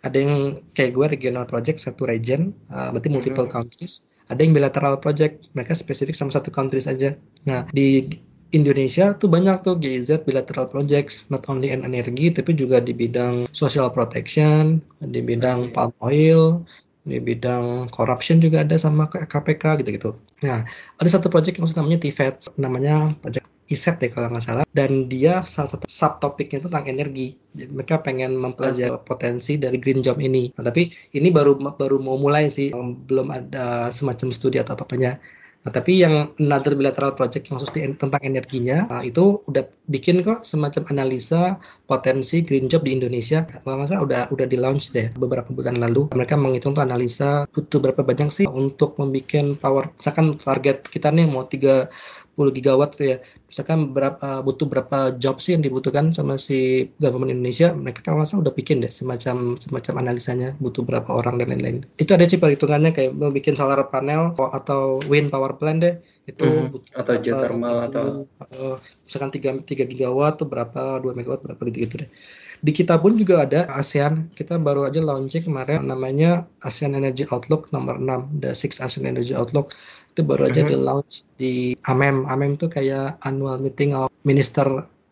Ada 0.00 0.16
yang 0.16 0.64
kayak 0.72 0.96
gue 0.96 1.06
regional 1.20 1.44
project 1.44 1.84
satu 1.84 2.08
region, 2.08 2.56
uh, 2.72 2.88
berarti 2.96 3.12
multiple 3.12 3.44
mm. 3.44 3.52
countries 3.52 4.08
ada 4.30 4.40
yang 4.40 4.54
bilateral 4.54 4.96
project 5.02 5.50
mereka 5.52 5.74
spesifik 5.74 6.14
sama 6.14 6.30
satu 6.30 6.48
country 6.54 6.78
saja 6.78 7.18
nah 7.44 7.66
di 7.74 8.06
Indonesia 8.50 9.14
tuh 9.14 9.30
banyak 9.30 9.62
tuh 9.62 9.78
GIZ 9.78 10.26
bilateral 10.26 10.66
projects 10.66 11.22
not 11.30 11.46
only 11.46 11.70
in 11.70 11.86
energi 11.86 12.34
tapi 12.34 12.54
juga 12.54 12.82
di 12.82 12.90
bidang 12.90 13.46
social 13.54 13.90
protection 13.94 14.82
di 14.98 15.22
bidang 15.22 15.70
palm 15.70 15.94
oil 16.02 16.62
di 17.06 17.16
bidang 17.16 17.88
corruption 17.88 18.38
juga 18.38 18.60
ada 18.60 18.76
sama 18.76 19.08
KPK 19.08 19.80
gitu-gitu. 19.82 20.12
Nah, 20.44 20.64
ada 21.00 21.08
satu 21.08 21.32
project 21.32 21.56
yang 21.56 21.68
namanya 21.72 21.98
TVET, 22.04 22.34
namanya 22.60 22.94
project 23.24 23.49
ISET 23.70 23.96
deh 24.02 24.10
kalau 24.10 24.26
nggak 24.28 24.44
salah 24.44 24.64
dan 24.74 25.06
dia 25.06 25.46
salah 25.46 25.70
satu 25.70 25.86
subtopiknya 25.86 26.58
itu 26.60 26.68
tentang 26.68 26.90
energi 26.90 27.38
Jadi 27.54 27.70
mereka 27.70 28.02
pengen 28.02 28.34
mempelajari 28.34 28.94
potensi 29.06 29.58
dari 29.58 29.78
green 29.78 30.02
job 30.02 30.18
ini 30.18 30.50
nah, 30.58 30.66
tapi 30.66 30.90
ini 31.14 31.30
baru 31.30 31.54
baru 31.56 31.96
mau 32.02 32.18
mulai 32.18 32.50
sih 32.50 32.74
belum 33.08 33.30
ada 33.30 33.88
semacam 33.94 34.28
studi 34.34 34.58
atau 34.58 34.74
apa-apanya 34.74 35.22
Nah, 35.60 35.68
tapi 35.76 36.00
yang 36.00 36.32
another 36.40 36.72
bilateral 36.72 37.12
project 37.12 37.52
yang 37.52 37.60
khusus 37.60 37.68
tentang 37.76 38.22
energinya, 38.24 38.88
nah, 38.88 39.04
itu 39.04 39.44
udah 39.44 39.68
bikin 39.92 40.24
kok 40.24 40.40
semacam 40.40 40.88
analisa 40.88 41.60
potensi 41.84 42.40
green 42.40 42.64
job 42.64 42.80
di 42.80 42.96
Indonesia. 42.96 43.44
Kalau 43.44 43.76
masa 43.76 44.00
udah 44.00 44.32
udah 44.32 44.46
di 44.48 44.56
launch 44.56 44.88
deh 44.96 45.12
beberapa 45.20 45.52
bulan 45.52 45.76
lalu. 45.76 46.08
Mereka 46.16 46.40
menghitung 46.40 46.72
tuh 46.72 46.80
analisa 46.80 47.44
butuh 47.52 47.76
berapa 47.76 48.00
banyak 48.00 48.32
sih 48.32 48.46
untuk 48.48 48.96
membuat 48.96 49.60
power. 49.60 49.84
Misalkan 50.00 50.40
target 50.40 50.88
kita 50.88 51.12
nih 51.12 51.28
mau 51.28 51.44
tiga 51.44 51.92
10 51.92 52.19
gigawatt 52.48 52.96
tuh 52.96 53.04
ya 53.12 53.16
misalkan 53.52 53.92
berapa 53.92 54.16
uh, 54.24 54.40
butuh 54.40 54.64
berapa 54.64 55.12
job 55.20 55.36
sih 55.36 55.52
yang 55.52 55.60
dibutuhkan 55.60 56.16
sama 56.16 56.40
si 56.40 56.88
government 56.96 57.36
Indonesia 57.36 57.76
mereka 57.76 58.00
kalau 58.00 58.24
nggak 58.24 58.40
udah 58.40 58.54
bikin 58.56 58.80
deh 58.80 58.88
semacam 58.88 59.60
semacam 59.60 59.94
analisanya 60.00 60.56
butuh 60.64 60.80
berapa 60.80 61.12
orang 61.12 61.36
dan 61.36 61.52
lain-lain 61.52 61.84
itu 62.00 62.10
ada 62.16 62.24
sih 62.24 62.40
perhitungannya 62.40 62.96
kayak 62.96 63.12
mau 63.12 63.28
bikin 63.28 63.52
solar 63.52 63.84
panel 63.92 64.32
atau 64.40 65.04
wind 65.12 65.28
power 65.28 65.60
plant 65.60 65.84
deh 65.84 65.94
itu 66.24 66.48
mm 66.48 66.72
-hmm. 66.72 67.00
atau 67.04 67.12
geothermal 67.20 67.76
atau 67.92 68.06
uh, 68.56 68.80
misalkan 69.04 69.28
3 69.28 69.68
3 69.68 69.90
gigawatt 69.92 70.40
tuh 70.40 70.48
berapa 70.48 71.04
2 71.04 71.12
megawatt 71.12 71.44
berapa 71.44 71.60
gitu-gitu 71.68 72.06
deh 72.06 72.10
di 72.60 72.76
kita 72.76 73.00
pun 73.00 73.16
juga 73.16 73.48
ada 73.48 73.64
ASEAN. 73.72 74.36
Kita 74.36 74.60
baru 74.60 74.84
aja 74.84 75.00
launching 75.00 75.48
kemarin 75.48 75.88
namanya 75.88 76.44
ASEAN 76.60 76.92
Energy 76.92 77.24
Outlook 77.32 77.72
nomor 77.72 77.96
6, 77.96 78.44
The 78.44 78.52
Six 78.52 78.84
ASEAN 78.84 79.08
Energy 79.08 79.32
Outlook. 79.32 79.72
Itu 80.10 80.26
baru 80.26 80.50
aja 80.50 80.60
mm 80.60 80.66
-hmm. 80.66 80.72
di 80.74 80.76
launch 80.76 81.14
di 81.38 81.52
AMEM. 81.86 82.26
AMEM 82.26 82.58
itu 82.58 82.66
kayak 82.66 83.22
annual 83.22 83.56
meeting 83.62 83.94
of 83.94 84.10
Minister 84.26 84.66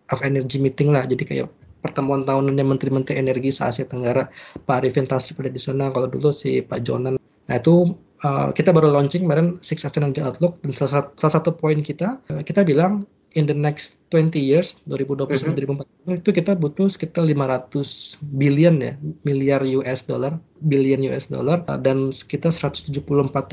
of 0.08 0.18
Energy 0.20 0.58
meeting 0.58 0.90
lah. 0.90 1.06
Jadi 1.06 1.24
kayak 1.24 1.46
pertemuan 1.78 2.26
tahunannya 2.26 2.64
menteri-menteri 2.66 3.22
energi 3.22 3.54
se 3.54 3.62
Asia 3.62 3.86
Tenggara. 3.86 4.26
Pak 4.66 4.82
Arifin 4.82 5.06
Tasrif 5.06 5.38
pada 5.38 5.50
di 5.50 5.60
sana. 5.62 5.88
Kalau 5.94 6.10
dulu 6.10 6.34
si 6.34 6.60
Pak 6.60 6.82
Jonan. 6.82 7.16
Nah 7.48 7.56
itu 7.56 7.96
uh, 8.24 8.50
kita 8.52 8.74
baru 8.74 8.90
launching 8.92 9.24
kemarin 9.24 9.56
Six 9.62 9.86
ASEAN 9.86 10.10
Energy 10.10 10.22
Outlook 10.22 10.58
dan 10.62 10.74
salah, 10.74 11.10
salah 11.14 11.34
satu 11.38 11.54
poin 11.54 11.78
kita 11.80 12.18
uh, 12.30 12.42
kita 12.42 12.66
bilang 12.66 13.06
in 13.36 13.44
the 13.44 13.56
next 13.56 14.00
20 14.08 14.40
years 14.40 14.80
2020 14.88 15.36
sampai 15.36 15.52
mm 15.52 15.84
-hmm. 16.06 16.16
2040 16.16 16.20
itu 16.24 16.30
kita 16.32 16.52
butuh 16.56 16.88
sekitar 16.88 17.28
500 17.28 18.16
billion 18.40 18.74
ya 18.80 18.92
miliar 19.28 19.60
US 19.76 20.08
dollar 20.08 20.40
billion 20.64 21.04
US 21.12 21.28
dollar 21.28 21.60
dan 21.84 22.08
sekitar 22.14 22.54
174 22.54 22.88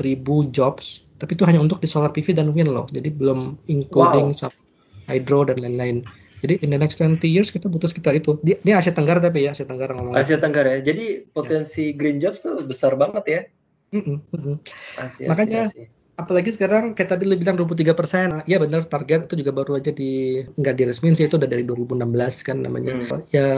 ribu 0.00 0.48
jobs 0.48 1.04
tapi 1.20 1.36
itu 1.36 1.44
hanya 1.44 1.60
untuk 1.60 1.80
di 1.80 1.88
solar 1.88 2.12
PV 2.12 2.32
dan 2.36 2.52
wind 2.56 2.72
loh 2.72 2.88
jadi 2.88 3.12
belum 3.12 3.60
including 3.68 4.32
wow. 4.40 4.52
hydro 5.08 5.44
dan 5.44 5.60
lain-lain 5.60 6.00
jadi 6.40 6.60
in 6.64 6.72
the 6.72 6.80
next 6.80 7.00
20 7.00 7.20
years 7.28 7.52
kita 7.52 7.68
butuh 7.68 7.88
sekitar 7.88 8.16
itu 8.16 8.40
ini 8.44 8.72
Asia 8.72 8.92
Tenggara 8.92 9.20
tapi 9.20 9.44
ya 9.44 9.52
Asia 9.52 9.68
Tenggara 9.68 9.92
ngomong 9.92 10.16
Asia 10.16 10.40
Tenggara 10.40 10.80
ya 10.80 10.80
jadi 10.92 11.24
potensi 11.36 11.92
ya. 11.92 11.96
green 11.96 12.16
jobs 12.20 12.40
tuh 12.40 12.64
besar 12.64 12.96
banget 12.96 13.24
ya 13.28 13.40
mm 13.92 14.02
-hmm. 14.32 14.56
Asia, 15.00 15.26
makanya 15.28 15.62
Asia 15.68 15.96
apalagi 16.16 16.50
sekarang 16.52 16.96
kayak 16.96 17.16
tadi 17.16 17.24
lu 17.28 17.36
bilang 17.36 17.56
23 17.60 17.92
persen. 17.92 18.28
Ya 18.48 18.56
benar 18.56 18.88
target 18.88 19.28
itu 19.28 19.44
juga 19.44 19.52
baru 19.52 19.78
aja 19.78 19.92
di 19.92 20.42
nggak 20.56 20.74
diresmin 20.76 21.14
sih 21.14 21.28
itu 21.28 21.36
udah 21.36 21.48
dari 21.48 21.62
2016 21.64 22.46
kan 22.46 22.56
namanya. 22.64 22.92
Hmm. 22.96 23.20
ya 23.32 23.48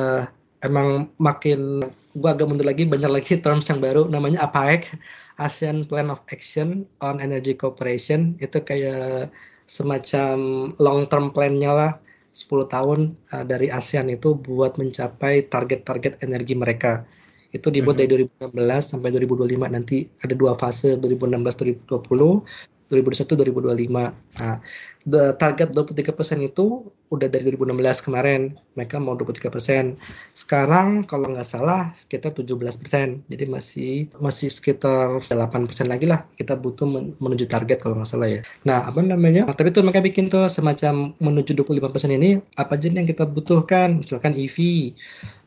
emang 0.66 1.06
makin 1.22 1.86
gua 2.18 2.34
agak 2.34 2.50
mundur 2.50 2.66
lagi 2.66 2.82
banyak 2.82 3.10
lagi 3.10 3.38
terms 3.38 3.70
yang 3.70 3.78
baru 3.78 4.10
namanya 4.10 4.50
APAEC 4.50 4.90
ASEAN 5.38 5.86
Plan 5.86 6.10
of 6.10 6.18
Action 6.34 6.82
on 6.98 7.22
Energy 7.22 7.54
Cooperation. 7.54 8.34
Itu 8.42 8.58
kayak 8.66 9.30
semacam 9.70 10.36
long 10.82 11.06
term 11.06 11.30
plan-nya 11.30 11.70
lah 11.70 11.92
10 12.34 12.74
tahun 12.74 13.00
uh, 13.34 13.44
dari 13.46 13.70
ASEAN 13.70 14.10
itu 14.10 14.34
buat 14.34 14.78
mencapai 14.78 15.46
target-target 15.46 16.22
energi 16.26 16.54
mereka 16.58 17.06
itu 17.52 17.68
dibuat 17.72 17.96
mm 17.96 18.04
-hmm. 18.04 18.52
dari 18.52 18.52
2016 18.56 18.92
sampai 18.92 19.08
2025 19.14 19.74
nanti 19.74 20.04
ada 20.20 20.34
dua 20.36 20.52
fase 20.58 21.00
2016 21.00 21.88
2020 21.88 22.88
2021 22.88 23.36
2025 23.36 24.40
nah 24.40 24.56
the 25.08 25.32
target 25.40 25.72
23% 25.72 26.44
itu 26.44 26.92
udah 27.08 27.28
dari 27.32 27.48
2016 27.56 28.04
kemarin. 28.04 28.52
Mereka 28.76 29.00
mau 29.00 29.16
23% 29.16 29.96
sekarang 30.36 31.08
kalau 31.08 31.32
nggak 31.32 31.48
salah 31.48 31.90
sekitar 31.96 32.36
17% 32.36 33.24
jadi 33.32 33.44
masih 33.48 34.12
masih 34.20 34.52
sekitar 34.52 35.24
8% 35.32 35.88
lagi 35.88 36.04
lah 36.04 36.28
kita 36.36 36.52
butuh 36.54 36.84
menuju 37.16 37.48
target 37.48 37.80
kalau 37.80 37.98
nggak 37.98 38.10
salah 38.12 38.28
ya. 38.28 38.40
Nah 38.68 38.84
apa 38.84 39.00
namanya? 39.00 39.48
Nah, 39.48 39.56
tapi 39.56 39.72
tuh 39.72 39.80
mereka 39.82 40.04
bikin 40.04 40.28
tuh 40.28 40.52
semacam 40.52 41.16
menuju 41.16 41.56
25% 41.56 42.12
ini 42.12 42.38
apa 42.60 42.76
aja 42.76 42.92
yang 42.92 43.08
kita 43.08 43.24
butuhkan? 43.24 44.04
Misalkan 44.04 44.36
EV 44.36 44.92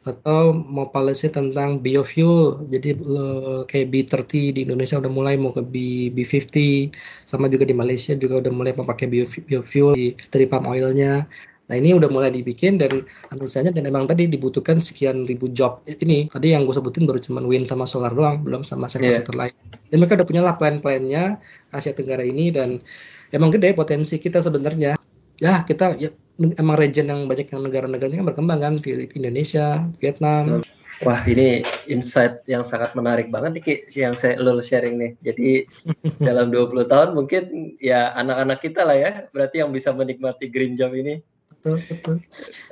atau 0.01 0.49
mau 0.49 0.89
policy 0.89 1.29
tentang 1.29 1.77
biofuel. 1.77 2.65
Jadi 2.73 2.97
uh, 3.05 3.61
kayak 3.69 3.93
B30 3.93 4.31
di 4.57 4.59
Indonesia 4.65 4.97
udah 4.97 5.11
mulai 5.13 5.37
mau 5.37 5.53
ke 5.53 5.61
B, 5.61 5.75
B50 6.09 6.89
sama 7.29 7.45
juga 7.53 7.69
di 7.69 7.75
Malaysia 7.77 8.17
juga 8.17 8.41
udah 8.41 8.51
mulai 8.53 8.73
memakai 8.73 9.05
biofuel 9.05 9.45
di, 9.59 10.15
dari 10.31 10.45
palm 10.47 10.71
oilnya. 10.71 11.27
Nah 11.71 11.79
ini 11.79 11.95
udah 11.95 12.11
mulai 12.11 12.35
dibikin 12.35 12.75
dan 12.75 13.07
analisanya 13.31 13.71
dan 13.71 13.87
emang 13.87 14.03
tadi 14.03 14.27
dibutuhkan 14.27 14.83
sekian 14.83 15.23
ribu 15.23 15.47
job. 15.55 15.79
Ini 15.87 16.27
tadi 16.27 16.51
yang 16.51 16.67
gue 16.67 16.75
sebutin 16.75 17.07
baru 17.07 17.23
cuma 17.23 17.39
wind 17.43 17.67
sama 17.67 17.87
solar 17.87 18.11
doang 18.11 18.43
belum 18.43 18.67
sama 18.67 18.91
sektor-sektor 18.91 19.31
yeah. 19.39 19.47
lain. 19.47 19.55
Dan 19.87 20.03
mereka 20.03 20.19
udah 20.19 20.27
punya 20.27 20.43
lah 20.43 20.59
plan-plannya 20.59 21.39
Asia 21.71 21.95
Tenggara 21.95 22.27
ini 22.27 22.51
dan 22.51 22.83
emang 23.31 23.55
gede 23.55 23.71
potensi 23.71 24.19
kita 24.19 24.43
sebenarnya. 24.43 24.99
Ya 25.39 25.63
kita 25.63 25.95
ya 25.95 26.11
emang 26.59 26.75
region 26.75 27.07
yang 27.07 27.23
banyak 27.31 27.47
yang 27.47 27.63
negara-negaranya 27.63 28.19
yang 28.19 28.27
berkembang 28.27 28.59
kan 28.59 28.73
Indonesia, 29.15 29.87
Vietnam. 30.03 30.59
Wah 31.01 31.21
ini 31.25 31.65
insight 31.89 32.45
yang 32.45 32.61
sangat 32.61 32.93
menarik 32.93 33.33
banget 33.33 33.57
nih 33.57 33.63
Ki, 33.63 33.75
yang 33.97 34.13
saya 34.13 34.37
lo 34.37 34.61
sharing 34.61 35.01
nih. 35.01 35.11
Jadi 35.25 35.65
dalam 36.27 36.53
20 36.53 36.85
tahun 36.85 37.09
mungkin 37.17 37.75
ya 37.81 38.13
anak-anak 38.13 38.59
kita 38.61 38.85
lah 38.85 38.97
ya 38.97 39.11
berarti 39.33 39.65
yang 39.65 39.73
bisa 39.73 39.89
menikmati 39.91 40.47
green 40.49 40.77
job 40.77 40.93
ini. 40.93 41.21
betul 41.61 41.77
betul 41.93 42.17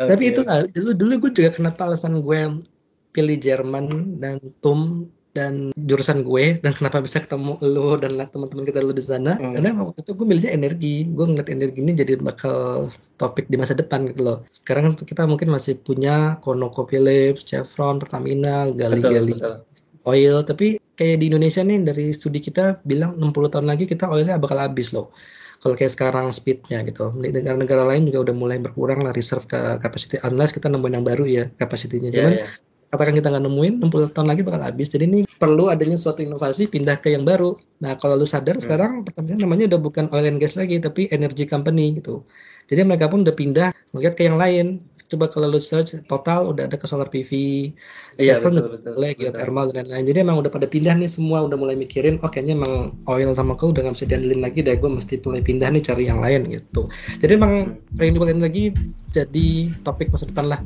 okay. 0.02 0.10
tapi 0.10 0.24
itu 0.34 0.42
dulu 0.74 0.92
dulu 0.98 1.14
gue 1.30 1.32
juga 1.38 1.54
kenapa 1.54 1.86
alasan 1.86 2.26
gue 2.26 2.58
pilih 3.14 3.38
Jerman 3.38 4.18
dan 4.18 4.42
TUM 4.66 5.06
dan 5.38 5.70
jurusan 5.78 6.26
gue 6.26 6.58
dan 6.66 6.74
kenapa 6.74 7.06
bisa 7.06 7.22
ketemu 7.22 7.62
lo 7.62 7.94
dan 8.02 8.18
teman-teman 8.18 8.66
kita 8.66 8.82
lo 8.82 8.94
di 8.94 9.04
sana. 9.06 9.38
Hmm. 9.38 9.54
karena 9.54 9.70
waktu 9.78 10.02
itu 10.02 10.12
gue 10.18 10.26
milihnya 10.26 10.52
energi. 10.58 10.96
Gue 11.14 11.26
ngeliat 11.30 11.50
energi 11.54 11.80
ini 11.80 11.94
jadi 11.94 12.18
bakal 12.18 12.90
topik 13.22 13.46
di 13.46 13.56
masa 13.56 13.78
depan 13.78 14.10
gitu 14.10 14.26
loh. 14.26 14.38
Sekarang 14.50 14.98
kita 14.98 15.30
mungkin 15.30 15.54
masih 15.54 15.78
punya 15.78 16.42
ConocoPhillips, 16.42 17.46
Chevron, 17.46 18.02
Pertamina, 18.02 18.74
gali-gali 18.74 19.38
oil. 20.10 20.42
Tapi 20.42 20.82
kayak 20.98 21.22
di 21.22 21.26
Indonesia 21.30 21.62
nih 21.62 21.80
dari 21.86 22.06
studi 22.12 22.42
kita 22.42 22.82
bilang 22.84 23.16
60 23.22 23.54
tahun 23.54 23.68
lagi 23.70 23.86
kita 23.86 24.10
oilnya 24.10 24.42
bakal 24.42 24.58
habis 24.58 24.90
loh. 24.90 25.14
Kalau 25.60 25.76
kayak 25.76 25.92
sekarang 25.92 26.32
speednya 26.32 26.82
gitu. 26.88 27.12
Negara-negara 27.20 27.84
lain 27.84 28.08
juga 28.08 28.32
udah 28.32 28.36
mulai 28.36 28.58
berkurang 28.64 29.04
lah 29.04 29.12
reserve 29.12 29.44
ke 29.46 29.60
capacity. 29.84 30.16
Unless 30.24 30.56
kita 30.56 30.72
nemuin 30.72 31.04
yang 31.04 31.06
baru 31.06 31.26
ya 31.28 31.44
kapasitinya 31.60 32.10
iya, 32.10 32.18
cuman 32.18 32.34
yeah, 32.34 32.48
yeah 32.48 32.68
katakan 32.90 33.14
kita 33.14 33.30
nggak 33.30 33.46
nemuin 33.46 33.74
60 33.86 34.16
tahun 34.18 34.28
lagi 34.28 34.42
bakal 34.42 34.62
habis 34.66 34.90
jadi 34.90 35.06
ini 35.06 35.20
perlu 35.38 35.70
adanya 35.70 35.96
suatu 35.96 36.26
inovasi 36.26 36.66
pindah 36.66 36.98
ke 36.98 37.14
yang 37.14 37.24
baru 37.24 37.54
nah 37.80 37.94
kalau 37.96 38.18
lu 38.18 38.26
sadar 38.26 38.58
hmm. 38.58 38.64
sekarang 38.66 38.92
pertamina 39.06 39.46
namanya 39.46 39.70
udah 39.76 39.80
bukan 39.80 40.06
oil 40.10 40.26
and 40.26 40.42
gas 40.42 40.58
lagi 40.58 40.82
tapi 40.82 41.06
energy 41.14 41.46
company 41.46 42.02
gitu 42.02 42.26
jadi 42.66 42.86
mereka 42.86 43.10
pun 43.10 43.22
udah 43.22 43.36
pindah 43.38 43.70
melihat 43.94 44.14
ke 44.18 44.26
yang 44.26 44.42
lain 44.42 44.82
coba 45.10 45.26
kalau 45.26 45.50
lu 45.50 45.58
search 45.58 45.98
total 46.06 46.54
udah 46.54 46.70
ada 46.70 46.78
ke 46.78 46.86
solar 46.86 47.10
PV, 47.10 47.32
iya, 48.22 48.38
betul, 48.38 48.62
betul, 48.62 48.78
betul, 48.78 48.92
mulai 48.94 49.12
geothermal 49.18 49.66
dan 49.74 49.90
lain-lain. 49.90 50.06
Jadi 50.06 50.18
emang 50.22 50.38
udah 50.38 50.52
pada 50.54 50.70
pindah 50.70 50.94
nih 51.02 51.10
semua 51.10 51.50
udah 51.50 51.58
mulai 51.58 51.74
mikirin, 51.74 52.22
oh 52.22 52.30
kayaknya 52.30 52.62
emang 52.62 52.94
oil 53.10 53.34
sama 53.34 53.58
coal 53.58 53.74
udah 53.74 53.90
gak 53.90 53.98
bisa 53.98 54.06
diandelin 54.06 54.42
lagi 54.46 54.62
deh, 54.62 54.78
gue 54.78 54.86
mesti 54.86 55.18
mulai 55.26 55.42
pindah 55.42 55.68
nih 55.74 55.82
cari 55.82 56.04
yang 56.06 56.22
lain 56.22 56.42
gitu. 56.54 56.86
Jadi 57.26 57.32
emang 57.34 57.54
hmm. 57.74 57.98
renewable 57.98 58.30
energy 58.30 58.70
jadi 59.10 59.74
topik 59.82 60.14
masa 60.14 60.30
depan 60.30 60.46
lah. 60.46 60.62